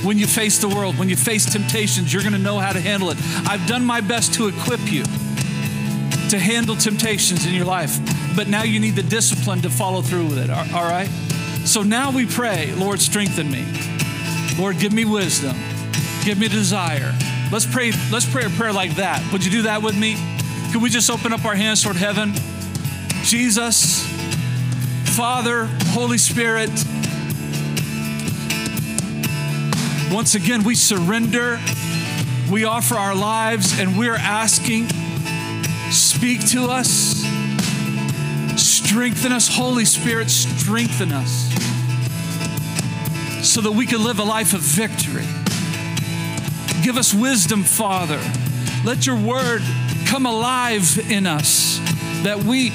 When 0.06 0.18
you 0.20 0.28
face 0.28 0.60
the 0.60 0.70
world, 0.70 0.98
when 1.00 1.10
you 1.10 1.16
face 1.16 1.46
temptations, 1.46 2.14
you're 2.14 2.22
going 2.22 2.34
to 2.34 2.40
know 2.40 2.60
how 2.60 2.74
to 2.74 2.80
handle 2.80 3.10
it. 3.10 3.18
I've 3.48 3.66
done 3.68 3.84
my 3.84 4.02
best 4.02 4.34
to 4.36 4.48
equip 4.48 4.92
you 4.92 5.04
to 6.36 6.42
handle 6.42 6.76
temptations 6.76 7.46
in 7.46 7.54
your 7.54 7.64
life, 7.64 7.98
but 8.36 8.50
now 8.50 8.64
you 8.64 8.78
need 8.78 8.96
the 8.96 9.04
discipline 9.04 9.62
to 9.62 9.70
follow 9.70 10.02
through 10.02 10.26
with 10.26 10.38
it. 10.38 10.50
All 10.50 10.84
right? 10.84 11.08
So 11.64 11.82
now 11.82 12.12
we 12.12 12.26
pray, 12.26 12.74
Lord, 12.74 13.00
strengthen 13.00 13.50
me. 13.50 13.66
Lord, 14.60 14.78
give 14.78 14.92
me 14.92 15.06
wisdom. 15.06 15.56
Give 16.26 16.38
me 16.38 16.50
desire. 16.50 17.14
Let's 17.54 17.66
pray, 17.66 17.94
let's 18.12 18.30
pray 18.30 18.44
a 18.46 18.50
prayer 18.50 18.74
like 18.74 18.96
that. 18.96 19.24
Would 19.32 19.46
you 19.46 19.52
do 19.52 19.62
that 19.62 19.82
with 19.82 19.98
me? 19.98 20.18
Could 20.74 20.82
we 20.82 20.90
just 20.90 21.10
open 21.10 21.32
up 21.32 21.46
our 21.46 21.56
hands 21.56 21.82
toward 21.82 21.96
heaven? 21.96 22.34
Jesus, 23.24 24.06
Father, 25.16 25.70
Holy 25.92 26.18
Spirit, 26.18 26.70
once 30.12 30.36
again, 30.36 30.66
we 30.66 30.76
surrender. 30.76 31.62
We 32.52 32.66
offer 32.66 32.96
our 32.96 33.16
lives 33.16 33.80
and 33.80 33.98
we're 33.98 34.18
asking, 34.18 34.88
speak 35.92 36.48
to 36.50 36.66
us, 36.66 37.24
strengthen 38.56 39.32
us. 39.32 39.48
Holy 39.48 39.86
Spirit, 39.86 40.30
strengthen 40.30 41.12
us 41.12 41.50
so 43.46 43.62
that 43.62 43.72
we 43.72 43.86
can 43.86 44.04
live 44.04 44.20
a 44.20 44.24
life 44.24 44.54
of 44.54 44.62
victory. 44.62 45.26
Give 46.84 46.98
us 46.98 47.14
wisdom, 47.14 47.64
Father. 47.64 48.20
Let 48.84 49.06
your 49.06 49.18
word 49.18 49.62
come 50.06 50.26
alive 50.26 51.12
in 51.12 51.26
us 51.26 51.80
that 52.24 52.44
we, 52.44 52.72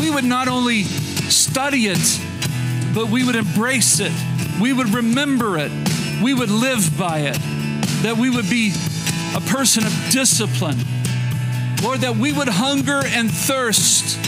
we 0.00 0.10
would 0.10 0.24
not 0.24 0.48
only 0.48 0.84
study 0.84 1.86
it, 1.86 2.20
but 2.94 3.10
we 3.10 3.24
would 3.24 3.36
embrace 3.36 4.00
it, 4.00 4.12
we 4.60 4.72
would 4.72 4.94
remember 4.94 5.58
it, 5.58 5.70
we 6.22 6.34
would 6.34 6.50
live 6.50 6.98
by 6.98 7.20
it, 7.20 7.38
that 8.02 8.16
we 8.18 8.30
would 8.30 8.48
be 8.48 8.72
a 9.36 9.40
person 9.40 9.84
of 9.84 9.92
discipline. 10.10 10.76
Lord, 11.82 12.00
that 12.00 12.16
we 12.16 12.32
would 12.32 12.48
hunger 12.48 13.00
and 13.04 13.30
thirst 13.30 14.18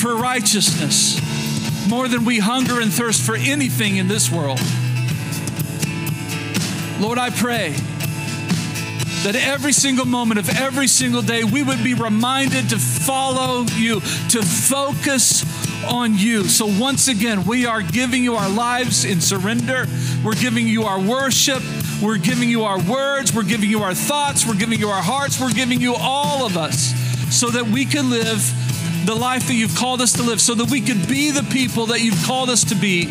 for 0.00 0.16
righteousness 0.16 1.20
more 1.88 2.08
than 2.08 2.24
we 2.24 2.38
hunger 2.38 2.80
and 2.80 2.92
thirst 2.92 3.22
for 3.22 3.36
anything 3.36 3.96
in 3.96 4.08
this 4.08 4.30
world. 4.30 4.60
Lord, 6.98 7.18
I 7.18 7.30
pray 7.30 7.74
that 9.24 9.36
every 9.36 9.72
single 9.72 10.06
moment 10.06 10.40
of 10.40 10.48
every 10.48 10.86
single 10.86 11.22
day 11.22 11.44
we 11.44 11.62
would 11.62 11.84
be 11.84 11.94
reminded 11.94 12.70
to 12.70 12.78
follow 12.78 13.64
you, 13.76 14.00
to 14.30 14.42
focus 14.42 15.44
on 15.84 16.16
you. 16.16 16.44
So, 16.44 16.66
once 16.66 17.08
again, 17.08 17.44
we 17.44 17.66
are 17.66 17.82
giving 17.82 18.24
you 18.24 18.34
our 18.34 18.48
lives 18.48 19.04
in 19.04 19.20
surrender. 19.20 19.86
We're 20.24 20.34
giving 20.34 20.66
you 20.66 20.84
our 20.84 21.00
worship. 21.00 21.62
We're 22.02 22.18
giving 22.18 22.50
you 22.50 22.64
our 22.64 22.80
words. 22.82 23.32
We're 23.32 23.44
giving 23.44 23.70
you 23.70 23.82
our 23.82 23.94
thoughts. 23.94 24.46
We're 24.46 24.56
giving 24.56 24.80
you 24.80 24.88
our 24.88 25.02
hearts. 25.02 25.40
We're 25.40 25.52
giving 25.52 25.80
you 25.80 25.94
all 25.94 26.44
of 26.44 26.56
us 26.56 26.92
so 27.34 27.48
that 27.50 27.66
we 27.66 27.84
can 27.84 28.10
live 28.10 28.42
the 29.06 29.14
life 29.14 29.46
that 29.46 29.54
you've 29.54 29.76
called 29.76 30.00
us 30.00 30.12
to 30.14 30.22
live, 30.22 30.40
so 30.40 30.54
that 30.54 30.70
we 30.70 30.80
could 30.80 31.08
be 31.08 31.30
the 31.30 31.42
people 31.44 31.86
that 31.86 32.00
you've 32.00 32.22
called 32.24 32.50
us 32.50 32.64
to 32.64 32.74
be 32.74 33.08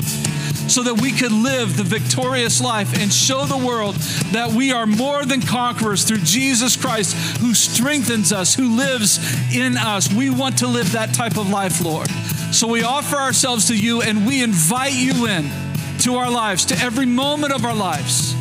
so 0.72 0.84
that 0.84 1.02
we 1.02 1.12
could 1.12 1.34
live 1.34 1.76
the 1.76 1.84
victorious 1.84 2.62
life 2.62 2.98
and 2.98 3.12
show 3.12 3.46
the 3.46 3.58
world 3.58 3.96
that 4.32 4.52
we 4.52 4.72
are 4.72 4.86
more 4.86 5.26
than 5.26 5.42
conquerors 5.42 6.06
through 6.06 6.20
Jesus 6.20 6.78
Christ 6.78 7.14
who 7.40 7.54
strengthens 7.54 8.32
us, 8.32 8.56
who 8.56 8.78
lives 8.78 9.20
in 9.54 9.76
us. 9.78 10.12
We 10.14 10.30
want 10.30 10.60
to 10.60 10.68
live 10.68 10.94
that 10.94 11.14
type 11.14 11.38
of 11.38 11.50
life, 11.50 11.84
Lord. 11.84 12.10
So 12.54 12.68
we 12.68 12.84
offer 12.84 13.18
ourselves 13.18 13.68
to 13.68 13.76
you 13.76 14.02
and 14.02 14.26
we 14.26 14.42
invite 14.42 14.94
you 14.94 15.28
in 15.28 15.50
to 16.00 16.16
our 16.16 16.32
lives, 16.32 16.66
to 16.68 16.78
every 16.78 17.06
moment 17.06 17.54
of 17.54 17.66
our 17.66 17.76
lives. 17.76 18.36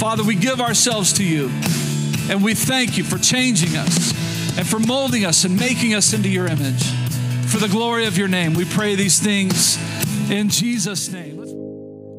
Father, 0.00 0.24
we 0.24 0.34
give 0.34 0.60
ourselves 0.62 1.12
to 1.12 1.22
you 1.22 1.50
and 2.30 2.42
we 2.42 2.54
thank 2.54 2.96
you 2.96 3.04
for 3.04 3.18
changing 3.18 3.76
us 3.76 4.14
and 4.56 4.66
for 4.66 4.78
molding 4.78 5.26
us 5.26 5.44
and 5.44 5.60
making 5.60 5.92
us 5.92 6.14
into 6.14 6.30
your 6.30 6.46
image. 6.46 6.84
For 7.48 7.58
the 7.58 7.68
glory 7.68 8.06
of 8.06 8.16
your 8.16 8.26
name, 8.26 8.54
we 8.54 8.64
pray 8.64 8.94
these 8.94 9.20
things 9.20 9.76
in 10.30 10.48
Jesus' 10.48 11.12
name. 11.12 11.38